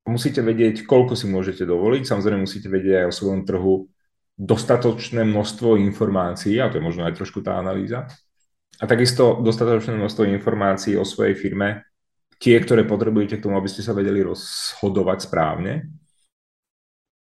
Musíte 0.04 0.44
vedieť, 0.44 0.84
koľko 0.84 1.16
si 1.16 1.32
môžete 1.32 1.64
dovoliť, 1.64 2.04
samozrejme 2.04 2.44
musíte 2.44 2.68
vedieť 2.68 3.08
aj 3.08 3.08
o 3.08 3.18
svojom 3.18 3.42
trhu 3.48 3.88
dostatočné 4.36 5.24
množstvo 5.24 5.80
informácií, 5.80 6.60
a 6.60 6.68
to 6.68 6.82
je 6.82 6.84
možno 6.84 7.08
aj 7.08 7.16
trošku 7.16 7.40
tá 7.40 7.56
analýza, 7.56 8.12
a 8.82 8.84
takisto 8.84 9.40
dostatočné 9.40 9.96
množstvo 9.96 10.28
informácií 10.28 11.00
o 11.00 11.08
svojej 11.08 11.38
firme, 11.38 11.88
tie, 12.42 12.60
ktoré 12.60 12.84
potrebujete 12.84 13.40
k 13.40 13.44
tomu, 13.48 13.56
aby 13.56 13.70
ste 13.72 13.86
sa 13.86 13.96
vedeli 13.96 14.20
rozhodovať 14.26 15.30
správne. 15.30 15.88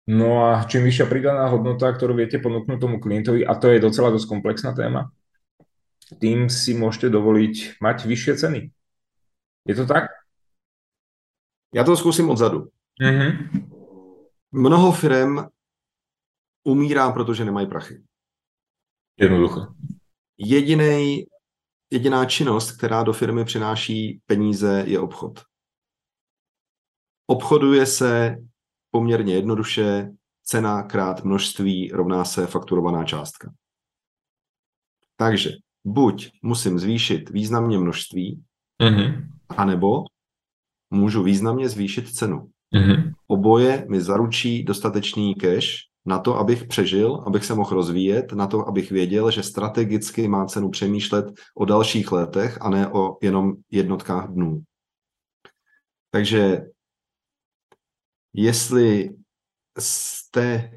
No 0.08 0.46
a 0.46 0.62
čím 0.70 0.86
vyššia 0.86 1.10
pridaná 1.10 1.50
hodnota, 1.50 1.90
ktorú 1.90 2.14
viete 2.14 2.38
ponúknuť 2.38 2.78
tomu 2.78 2.96
klientovi, 3.02 3.42
a 3.42 3.58
to 3.58 3.74
je 3.74 3.82
docela 3.82 4.14
dosť 4.14 4.30
komplexná 4.30 4.70
téma, 4.72 5.10
tým 6.16 6.48
si 6.48 6.72
môžete 6.72 7.12
dovoliť 7.12 7.82
mať 7.82 7.96
vyššie 8.06 8.34
ceny. 8.38 8.60
Je 9.68 9.74
to 9.76 9.84
tak? 9.84 10.08
Já 11.74 11.84
to 11.84 11.96
zkusím 11.96 12.30
odzadu. 12.30 12.68
Mm-hmm. 13.02 13.62
Mnoho 14.52 14.92
firm 14.92 15.38
umírá, 16.64 17.12
protože 17.12 17.44
nemají 17.44 17.66
prachy. 17.66 18.02
Jednoducho. 19.20 19.66
Jedinej, 20.38 21.26
jediná 21.90 22.24
činnost, 22.24 22.72
která 22.72 23.02
do 23.02 23.12
firmy 23.12 23.44
přináší 23.44 24.20
peníze, 24.26 24.84
je 24.86 25.00
obchod. 25.00 25.42
Obchoduje 27.26 27.86
se 27.86 28.36
poměrně 28.90 29.34
jednoduše, 29.34 30.10
cena 30.42 30.82
krát 30.82 31.24
množství 31.24 31.90
rovná 31.90 32.24
se 32.24 32.46
fakturovaná 32.46 33.04
částka. 33.04 33.52
Takže 35.16 35.50
buď 35.84 36.30
musím 36.42 36.78
zvýšit 36.78 37.30
významně 37.30 37.78
množství, 37.78 38.44
mm-hmm. 38.82 39.28
anebo 39.48 40.04
můžu 40.90 41.22
významně 41.22 41.68
zvýšit 41.68 42.08
cenu. 42.08 42.50
Mm-hmm. 42.74 43.12
Oboje 43.26 43.86
mi 43.88 44.00
zaručí 44.00 44.64
dostatečný 44.64 45.34
cash 45.34 45.88
na 46.06 46.18
to, 46.18 46.38
abych 46.38 46.64
přežil, 46.64 47.24
abych 47.26 47.44
se 47.44 47.54
mohl 47.54 47.70
rozvíjet, 47.70 48.32
na 48.32 48.46
to, 48.46 48.68
abych 48.68 48.90
věděl, 48.90 49.30
že 49.30 49.42
strategicky 49.42 50.28
má 50.28 50.46
cenu 50.46 50.70
přemýšlet 50.70 51.26
o 51.56 51.64
dalších 51.64 52.12
letech 52.12 52.58
a 52.60 52.70
ne 52.70 52.88
o 52.92 53.16
jenom 53.22 53.54
jednotkách 53.70 54.28
dnů. 54.28 54.62
Takže 56.10 56.60
jestli 58.34 59.10
jste 59.78 60.70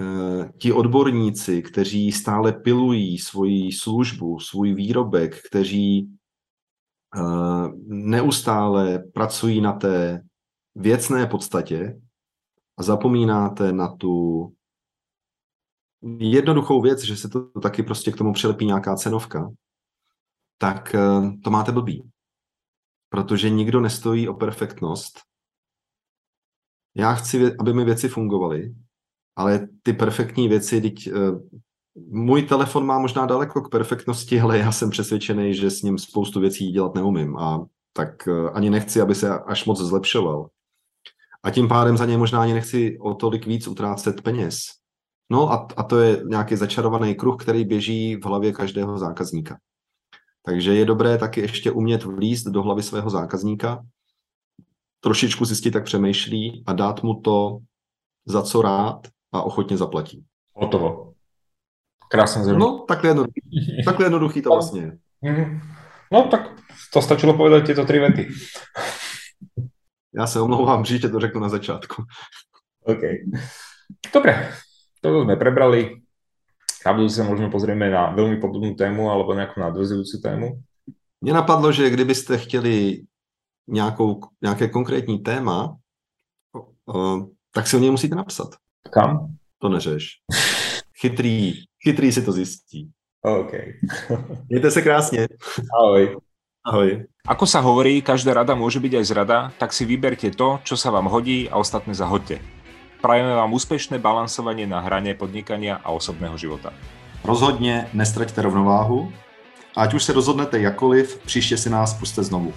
uh, 0.00 0.48
ti 0.58 0.72
odborníci, 0.72 1.62
kteří 1.62 2.12
stále 2.12 2.52
pilují 2.52 3.18
svoji 3.18 3.72
službu, 3.72 4.38
svůj 4.38 4.74
výrobek, 4.74 5.42
kteří 5.46 6.17
neustále 7.86 8.98
pracují 8.98 9.60
na 9.60 9.72
té 9.72 10.22
věcné 10.74 11.26
podstatě 11.26 12.00
a 12.76 12.82
zapomínáte 12.82 13.72
na 13.72 13.96
tu 13.96 14.44
jednoduchou 16.18 16.82
věc, 16.82 17.02
že 17.02 17.16
se 17.16 17.28
to 17.28 17.40
taky 17.40 17.82
prostě 17.82 18.12
k 18.12 18.16
tomu 18.16 18.32
přilepí 18.32 18.66
nějaká 18.66 18.96
cenovka, 18.96 19.50
tak 20.58 20.94
uh, 20.94 21.32
to 21.44 21.50
máte 21.50 21.72
blbý. 21.72 22.10
Protože 23.08 23.50
nikdo 23.50 23.80
nestojí 23.80 24.28
o 24.28 24.34
perfektnost. 24.34 25.20
Já 26.94 27.14
chci, 27.14 27.56
aby 27.56 27.72
mi 27.74 27.84
věci 27.84 28.08
fungovaly, 28.08 28.74
ale 29.36 29.68
ty 29.82 29.92
perfektní 29.92 30.48
věci, 30.48 30.80
teď 30.80 31.08
můj 32.08 32.42
telefon 32.42 32.86
má 32.86 32.98
možná 32.98 33.26
daleko 33.26 33.60
k 33.60 33.70
perfektnosti, 33.70 34.40
ale 34.40 34.58
já 34.58 34.72
jsem 34.72 34.90
přesvědčený, 34.90 35.54
že 35.54 35.70
s 35.70 35.82
ním 35.82 35.98
spoustu 35.98 36.40
věcí 36.40 36.70
dělat 36.70 36.94
neumím 36.94 37.36
a 37.36 37.66
tak 37.92 38.26
uh, 38.26 38.50
ani 38.52 38.70
nechci, 38.70 39.00
aby 39.00 39.14
se 39.14 39.38
až 39.38 39.64
moc 39.64 39.80
zlepšoval 39.80 40.48
a 41.42 41.50
tím 41.50 41.68
pádem 41.68 41.96
za 41.96 42.06
něj 42.06 42.16
možná 42.16 42.42
ani 42.42 42.52
nechci 42.52 42.98
o 43.00 43.14
tolik 43.14 43.46
víc 43.46 43.68
utrácet 43.68 44.20
peněz. 44.20 44.58
No 45.30 45.52
a, 45.52 45.68
a 45.76 45.82
to 45.82 45.98
je 45.98 46.22
nějaký 46.24 46.56
začarovaný 46.56 47.14
kruh, 47.14 47.42
který 47.42 47.64
běží 47.64 48.16
v 48.16 48.24
hlavě 48.24 48.52
každého 48.52 48.98
zákazníka. 48.98 49.58
Takže 50.42 50.74
je 50.74 50.84
dobré 50.84 51.18
taky 51.18 51.40
ještě 51.40 51.70
umět 51.70 52.04
vlízt 52.04 52.46
do 52.46 52.62
hlavy 52.62 52.82
svého 52.82 53.10
zákazníka, 53.10 53.86
trošičku 55.00 55.44
zjistit, 55.44 55.74
jak 55.74 55.84
přemýšlí 55.84 56.62
a 56.66 56.72
dát 56.72 57.02
mu 57.02 57.20
to, 57.20 57.58
za 58.26 58.42
co 58.42 58.62
rád 58.62 59.08
a 59.32 59.42
ochotně 59.42 59.76
zaplatí. 59.76 60.24
Hotovo. 60.54 61.07
Krásně 62.08 62.44
zrovna. 62.44 62.66
No, 62.66 62.84
takhle 62.88 63.10
jednoduchý, 63.10 63.40
takhle 63.84 64.06
jednoduchý 64.06 64.42
to 64.42 64.50
vlastně 64.50 64.80
je. 64.80 64.98
Mhm. 65.22 65.60
No, 66.12 66.22
tak 66.22 66.50
to 66.92 67.02
stačilo 67.02 67.34
povedať 67.34 67.66
tieto 67.66 67.84
tri 67.84 67.98
vety. 67.98 68.28
Já 70.14 70.26
se 70.26 70.40
omlouvám, 70.40 70.82
příště 70.82 71.08
to 71.08 71.20
řeknu 71.20 71.40
na 71.40 71.48
začátku. 71.48 72.02
OK. 72.84 73.00
Dobre, 74.14 74.52
to 75.00 75.24
sme 75.24 75.36
prebrali. 75.36 76.00
Na 76.86 76.94
budúce 76.94 77.20
sa 77.20 77.26
možno 77.26 77.50
pozrieme 77.50 77.90
na 77.90 78.14
veľmi 78.14 78.40
podobnú 78.40 78.72
tému 78.72 79.10
alebo 79.10 79.34
nejakú 79.34 79.60
nadvezujúcu 79.60 80.16
tému. 80.22 80.62
Mně 81.20 81.32
napadlo, 81.32 81.72
že 81.72 81.90
kdybyste 81.90 82.38
chtěli 82.38 83.02
nějakou, 83.66 84.20
nějaké 84.42 84.68
konkrétní 84.68 85.18
téma, 85.18 85.76
tak 87.52 87.66
si 87.66 87.76
o 87.76 87.80
něj 87.80 87.90
musíte 87.90 88.14
napsat. 88.14 88.48
Kam? 88.90 89.36
To 89.58 89.68
neřeš. 89.68 90.08
Chytrý, 91.00 91.54
chytrý 91.84 92.12
si 92.12 92.22
to 92.22 92.32
zjistí. 92.32 92.90
OK. 93.22 93.52
Mějte 94.48 94.70
se 94.70 94.82
krásně. 94.82 95.28
Ahoj. 95.80 96.16
Ahoj. 96.66 97.06
Ako 97.28 97.46
sa 97.46 97.60
hovorí, 97.60 98.02
každá 98.02 98.34
rada 98.34 98.56
môže 98.56 98.80
byť 98.80 98.92
aj 98.98 99.04
zrada, 99.04 99.38
tak 99.60 99.72
si 99.72 99.84
vyberte 99.84 100.32
to, 100.32 100.58
čo 100.64 100.76
sa 100.76 100.90
vám 100.90 101.06
hodí 101.06 101.48
a 101.48 101.60
ostatné 101.60 101.94
zahoďte. 101.94 102.40
Prajeme 103.00 103.36
vám 103.36 103.52
úspešné 103.52 104.00
balansovanie 104.00 104.66
na 104.66 104.80
hrane 104.80 105.14
podnikania 105.14 105.80
a 105.84 105.94
osobného 105.94 106.36
života. 106.36 106.72
Rozhodně 107.24 107.88
nestraťte 107.92 108.42
rovnováhu 108.42 109.12
a 109.76 109.82
ať 109.82 109.94
už 109.94 110.02
se 110.02 110.12
rozhodnete 110.12 110.58
jakoliv, 110.60 111.20
příště 111.24 111.56
si 111.56 111.70
nás 111.70 111.94
puste 111.94 112.22
znovu. 112.22 112.54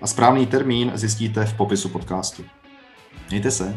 A 0.00 0.06
správný 0.06 0.46
termín 0.46 0.92
zjistíte 0.94 1.44
v 1.44 1.56
popisu 1.56 1.88
podcastu. 1.88 2.44
Mějte 3.30 3.50
se. 3.50 3.76